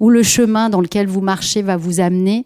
où 0.00 0.10
le 0.10 0.22
chemin 0.22 0.70
dans 0.70 0.80
lequel 0.80 1.06
vous 1.06 1.20
marchez 1.20 1.62
va 1.62 1.76
vous 1.76 2.00
amener, 2.00 2.44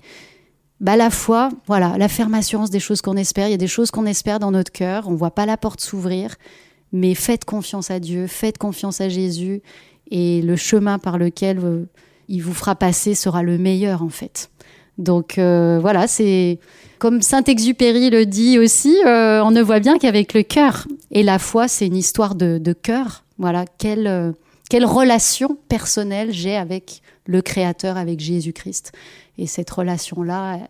bah 0.81 0.97
la 0.97 1.11
foi, 1.11 1.51
voilà, 1.67 1.97
la 1.99 2.09
ferme 2.09 2.35
assurance 2.35 2.71
des 2.71 2.81
choses 2.81 3.01
qu'on 3.01 3.17
espère. 3.17 3.49
Il 3.49 3.53
y 3.53 3.55
a 3.55 3.59
des 3.59 3.67
choses 3.67 3.91
qu'on 3.91 4.07
espère 4.07 4.39
dans 4.39 4.51
notre 4.51 4.73
cœur, 4.73 5.09
on 5.09 5.15
voit 5.15 5.31
pas 5.31 5.47
la 5.47 5.57
porte 5.57 5.81
s'ouvrir, 5.81 6.37
mais 6.93 7.15
faites 7.15 7.45
confiance 7.45 7.91
à 7.91 7.99
Dieu, 7.99 8.27
faites 8.27 8.59
confiance 8.59 9.01
à 9.01 9.09
Jésus, 9.09 9.63
et 10.11 10.43
le 10.43 10.57
chemin 10.57 10.99
par 10.99 11.19
lequel 11.19 11.59
euh, 11.63 11.85
il 12.29 12.43
vous 12.43 12.55
fera 12.55 12.75
passer 12.75 13.15
sera 13.15 13.43
le 13.43 13.59
meilleur 13.59 14.03
en 14.03 14.09
fait. 14.09 14.51
Donc 14.99 15.39
euh, 15.39 15.79
voilà, 15.81 16.07
c'est 16.07 16.59
comme 16.99 17.21
Saint-Exupéry 17.21 18.11
le 18.11 18.25
dit 18.25 18.59
aussi, 18.59 18.97
euh, 19.05 19.43
on 19.43 19.51
ne 19.51 19.63
voit 19.63 19.81
bien 19.81 19.99
qu'avec 19.99 20.33
le 20.33 20.43
cœur. 20.43 20.87
Et 21.11 21.23
la 21.23 21.39
foi, 21.39 21.69
c'est 21.69 21.87
une 21.87 21.97
histoire 21.97 22.35
de, 22.35 22.59
de 22.59 22.73
cœur. 22.73 23.25
Voilà, 23.39 23.67
quelle, 23.79 24.07
euh, 24.07 24.33
quelle 24.71 24.87
relation 24.87 25.59
personnelle 25.69 26.33
j'ai 26.33 26.57
avec 26.57 27.03
le 27.27 27.43
Créateur, 27.43 27.97
avec 27.97 28.21
Jésus-Christ. 28.21 28.93
Et 29.37 29.47
cette 29.47 29.69
relation-là, 29.69 30.61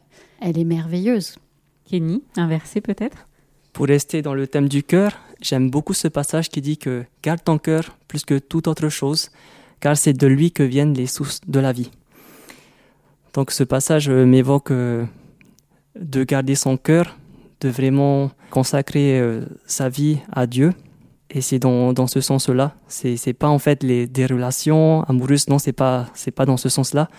elle 0.41 0.59
est 0.59 0.65
merveilleuse. 0.65 1.37
Kenny, 1.89 2.25
un 2.37 2.49
verset 2.49 2.81
peut-être? 2.81 3.29
Pour 3.73 3.87
rester 3.87 4.23
dans 4.23 4.35
le 4.35 4.49
thème 4.49 4.69
du 4.69 4.83
cœur, 4.83 5.13
j'aime 5.41 5.71
beaucoup 5.71 5.95
ce 5.95 6.09
passage 6.09 6.49
qui 6.49 6.61
dit 6.61 6.79
que 6.79 7.05
garde 7.23 7.45
ton 7.45 7.59
cœur 7.59 7.97
plus 8.09 8.25
que 8.25 8.39
toute 8.39 8.67
autre 8.67 8.89
chose, 8.89 9.31
car 9.81 9.97
c'est 9.97 10.15
de 10.15 10.27
lui 10.27 10.51
que 10.51 10.63
viennent 10.63 10.95
les 10.95 11.07
sources 11.07 11.41
de 11.47 11.61
la 11.61 11.73
vie. 11.73 11.91
Donc 13.37 13.51
ce 13.51 13.65
passage 13.65 14.09
euh, 14.09 14.25
m'évoque 14.25 14.71
euh, 14.71 15.05
de 15.95 16.25
garder 16.25 16.55
son 16.55 16.79
cœur, 16.79 17.17
de 17.61 17.69
vraiment 17.69 18.31
consacrer 18.51 19.21
euh, 19.21 19.45
sa 19.67 19.91
vie 19.91 20.19
à 20.33 20.47
Dieu. 20.47 20.73
Et 21.29 21.43
c'est 21.43 21.59
dans, 21.59 21.93
dans 21.93 22.07
ce 22.07 22.23
sens-là. 22.23 22.75
C'est, 22.89 23.19
c'est 23.19 23.35
pas 23.35 23.49
en 23.49 23.59
fait 23.59 23.83
les, 23.83 24.07
des 24.07 24.25
relations 24.25 25.03
amoureuses, 25.03 25.49
non, 25.49 25.59
c'est 25.59 25.75
pas, 25.75 26.07
c'est 26.15 26.31
pas 26.31 26.47
dans 26.47 26.57
ce 26.57 26.71
sens-là. 26.71 27.11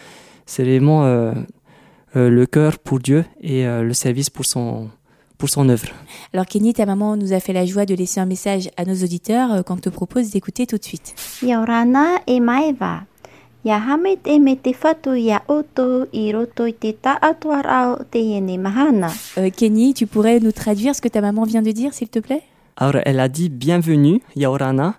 C'est 0.47 0.63
vraiment 0.63 1.06
euh, 1.06 1.34
euh, 2.15 2.30
le 2.32 2.45
cœur 2.47 2.80
pour 2.80 2.97
Dieu 2.97 3.23
et 3.39 3.67
euh, 3.67 3.84
le 3.84 3.93
service 3.93 4.32
pour 4.32 4.45
son, 4.45 4.89
pour 5.38 5.49
son 5.49 5.69
œuvre. 5.69 5.89
Alors 6.34 6.47
Kenny, 6.47 6.73
ta 6.73 6.88
maman 6.88 7.15
nous 7.15 7.32
a 7.34 7.39
fait 7.39 7.53
la 7.53 7.65
joie 7.65 7.86
de 7.86 7.93
laisser 7.93 8.19
un 8.19 8.25
message 8.25 8.71
à 8.75 8.86
nos 8.86 8.95
auditeurs 8.95 9.53
euh, 9.53 9.62
qu'on 9.62 9.77
te 9.77 9.89
propose 9.89 10.32
d'écouter 10.32 10.65
tout 10.65 10.77
de 10.77 10.84
suite. 10.84 11.13
Yaurana 11.43 12.15
e 12.27 12.39
maiva. 12.39 13.03
Ia 13.67 13.82
hamit 13.84 14.25
e 14.25 14.39
me 14.39 14.56
te 14.56 14.71
ia 15.17 15.41
oto 15.49 16.08
i 16.13 16.32
roto 16.32 16.65
i 16.65 16.71
te 16.71 16.93
taatuarao 16.93 18.06
te 18.10 18.17
iene 18.17 18.58
mahana. 18.58 19.12
Euh, 19.38 19.49
Kenny, 19.49 19.93
tu 19.93 20.08
pourrais 20.08 20.39
nous 20.39 20.53
traduire 20.53 20.95
ce 20.95 21.01
que 21.01 21.10
ta 21.10 21.19
maman 21.19 21.43
vient 21.43 21.62
de 21.62 21.71
dire, 21.71 21.93
s'il 21.93 22.08
te 22.08 22.19
plaît? 22.19 22.43
Alors 22.77 23.01
elle 23.03 23.19
a 23.19 23.27
dit 23.27 23.49
bienvenue, 23.49 24.21
Yaorana, 24.38 24.95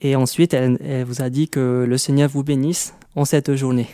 et 0.00 0.14
ensuite 0.14 0.54
elle, 0.54 0.78
elle 0.86 1.02
vous 1.02 1.20
a 1.20 1.30
dit 1.30 1.48
que 1.48 1.84
le 1.84 1.98
Seigneur 1.98 2.28
vous 2.28 2.44
bénisse 2.44 2.94
en 3.16 3.24
cette 3.24 3.56
journée. 3.56 3.88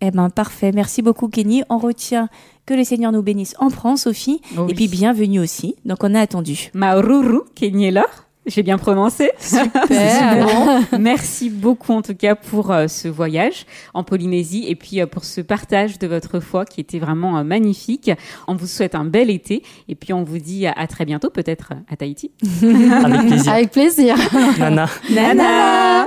Eh 0.00 0.12
ben 0.12 0.30
parfait, 0.30 0.70
merci 0.72 1.02
beaucoup 1.02 1.26
Kenny. 1.26 1.64
On 1.68 1.78
retient 1.78 2.28
que 2.66 2.74
le 2.74 2.84
Seigneur 2.84 3.10
nous 3.10 3.22
bénisse 3.22 3.56
en 3.58 3.70
France, 3.70 4.02
Sophie, 4.02 4.42
Oh 4.56 4.68
et 4.68 4.74
puis 4.74 4.86
bienvenue 4.86 5.40
aussi. 5.40 5.74
Donc 5.84 6.04
on 6.04 6.14
a 6.14 6.20
attendu. 6.20 6.70
Maururu, 6.72 7.40
Kenny 7.56 7.86
est 7.86 7.90
là? 7.90 8.06
J'ai 8.46 8.62
bien 8.62 8.78
prononcé. 8.78 9.30
Super. 9.38 10.82
Merci 10.98 11.50
beaucoup 11.50 11.92
en 11.92 12.02
tout 12.02 12.14
cas 12.14 12.34
pour 12.34 12.70
euh, 12.70 12.86
ce 12.86 13.08
voyage 13.08 13.66
en 13.94 14.04
Polynésie 14.04 14.66
et 14.68 14.76
puis 14.76 15.00
euh, 15.00 15.06
pour 15.06 15.24
ce 15.24 15.40
partage 15.40 15.98
de 15.98 16.06
votre 16.06 16.40
foi 16.40 16.64
qui 16.64 16.80
était 16.80 16.98
vraiment 16.98 17.38
euh, 17.38 17.42
magnifique. 17.42 18.10
On 18.46 18.54
vous 18.54 18.66
souhaite 18.66 18.94
un 18.94 19.04
bel 19.04 19.30
été 19.30 19.62
et 19.88 19.94
puis 19.94 20.12
on 20.12 20.22
vous 20.22 20.38
dit 20.38 20.66
à, 20.66 20.72
à 20.72 20.86
très 20.86 21.04
bientôt, 21.04 21.30
peut-être 21.30 21.72
à 21.90 21.96
Tahiti. 21.96 22.30
Avec 22.62 23.26
plaisir. 23.26 23.52
Avec 23.52 23.70
plaisir. 23.70 24.16
Nana. 24.58 24.86
Nana 25.10 26.06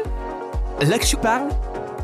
L'Actu 0.87 1.17
parle, 1.17 1.49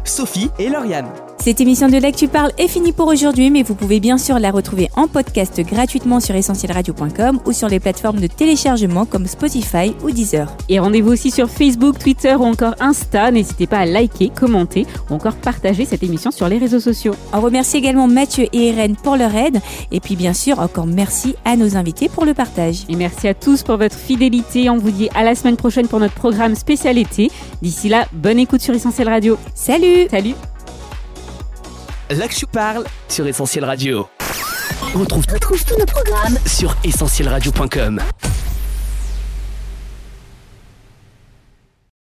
Sophie 0.04 0.50
et 0.60 0.68
Lauriane. 0.68 1.08
Cette 1.38 1.62
émission 1.62 1.90
de 1.90 1.98
L'actu 1.98 2.28
parle 2.28 2.52
est 2.58 2.68
finie 2.68 2.92
pour 2.92 3.08
aujourd'hui, 3.08 3.52
mais 3.52 3.62
vous 3.62 3.76
pouvez 3.76 4.00
bien 4.00 4.18
sûr 4.18 4.40
la 4.40 4.50
retrouver 4.50 4.90
en 4.96 5.08
podcast 5.08 5.62
gratuitement 5.62 6.20
sur 6.20 6.34
essentielradio.com 6.34 7.40
ou 7.46 7.52
sur 7.52 7.68
les 7.68 7.80
plateformes 7.80 8.20
de 8.20 8.26
téléchargement 8.26 9.06
comme 9.06 9.28
Spotify 9.28 9.94
ou 10.04 10.10
Deezer. 10.10 10.52
Et 10.70 10.80
rendez-vous 10.80 11.12
aussi 11.12 11.30
sur 11.30 11.48
Facebook, 11.48 12.00
Twitter 12.00 12.34
ou 12.34 12.46
encore 12.46 12.74
Insta. 12.80 13.30
N'hésitez 13.30 13.68
pas 13.68 13.80
à 13.80 13.86
liker, 13.86 14.30
commenter 14.30 14.88
ou 15.10 15.14
encore 15.14 15.36
partager 15.36 15.86
cette 15.86 16.02
émission 16.02 16.32
sur 16.32 16.50
les 16.50 16.58
réseaux 16.58 16.80
sociaux. 16.80 17.14
On 17.32 17.42
remercie 17.42 17.78
également 17.78 18.08
Mathieu 18.08 18.48
et 18.52 18.70
Irène 18.70 18.96
pour 18.96 19.16
leur 19.16 19.36
aide, 19.36 19.62
et 19.92 20.00
puis 20.00 20.16
bien 20.16 20.34
sûr 20.34 20.60
encore 20.60 20.88
merci 20.88 21.36
à 21.46 21.58
nos 21.58 21.78
invités 21.78 22.10
pour 22.10 22.26
le 22.26 22.34
partage. 22.34 22.86
Et 22.90 22.96
merci 22.96 23.28
à 23.28 23.36
tous 23.36 23.62
pour 23.62 23.78
votre 23.78 23.96
fidélité. 23.96 24.70
On 24.72 24.78
vous 24.78 24.92
dit 24.92 25.10
à 25.14 25.24
la 25.24 25.36
semaine 25.36 25.58
prochaine 25.58 25.88
pour 25.88 26.00
notre 26.00 26.16
programme 26.16 26.56
spécial 26.56 26.98
été. 26.98 27.30
D'ici 27.62 27.88
là, 27.88 28.08
bonne 28.14 28.40
écoute 28.40 28.62
sur 28.62 28.74
Essentiel 28.74 29.10
Radio. 29.10 29.38
Salut 29.54 30.08
Salut 30.10 30.34
L'Actu 32.12 32.46
parle 32.46 32.86
sur 33.08 33.26
Essentiel 33.26 33.66
Radio. 33.66 34.08
On 34.94 35.00
retrouve 35.00 35.26
tous 35.26 35.78
nos 35.78 35.86
programmes 35.86 36.38
sur 36.46 36.76
essentielradio.com. 36.84 38.00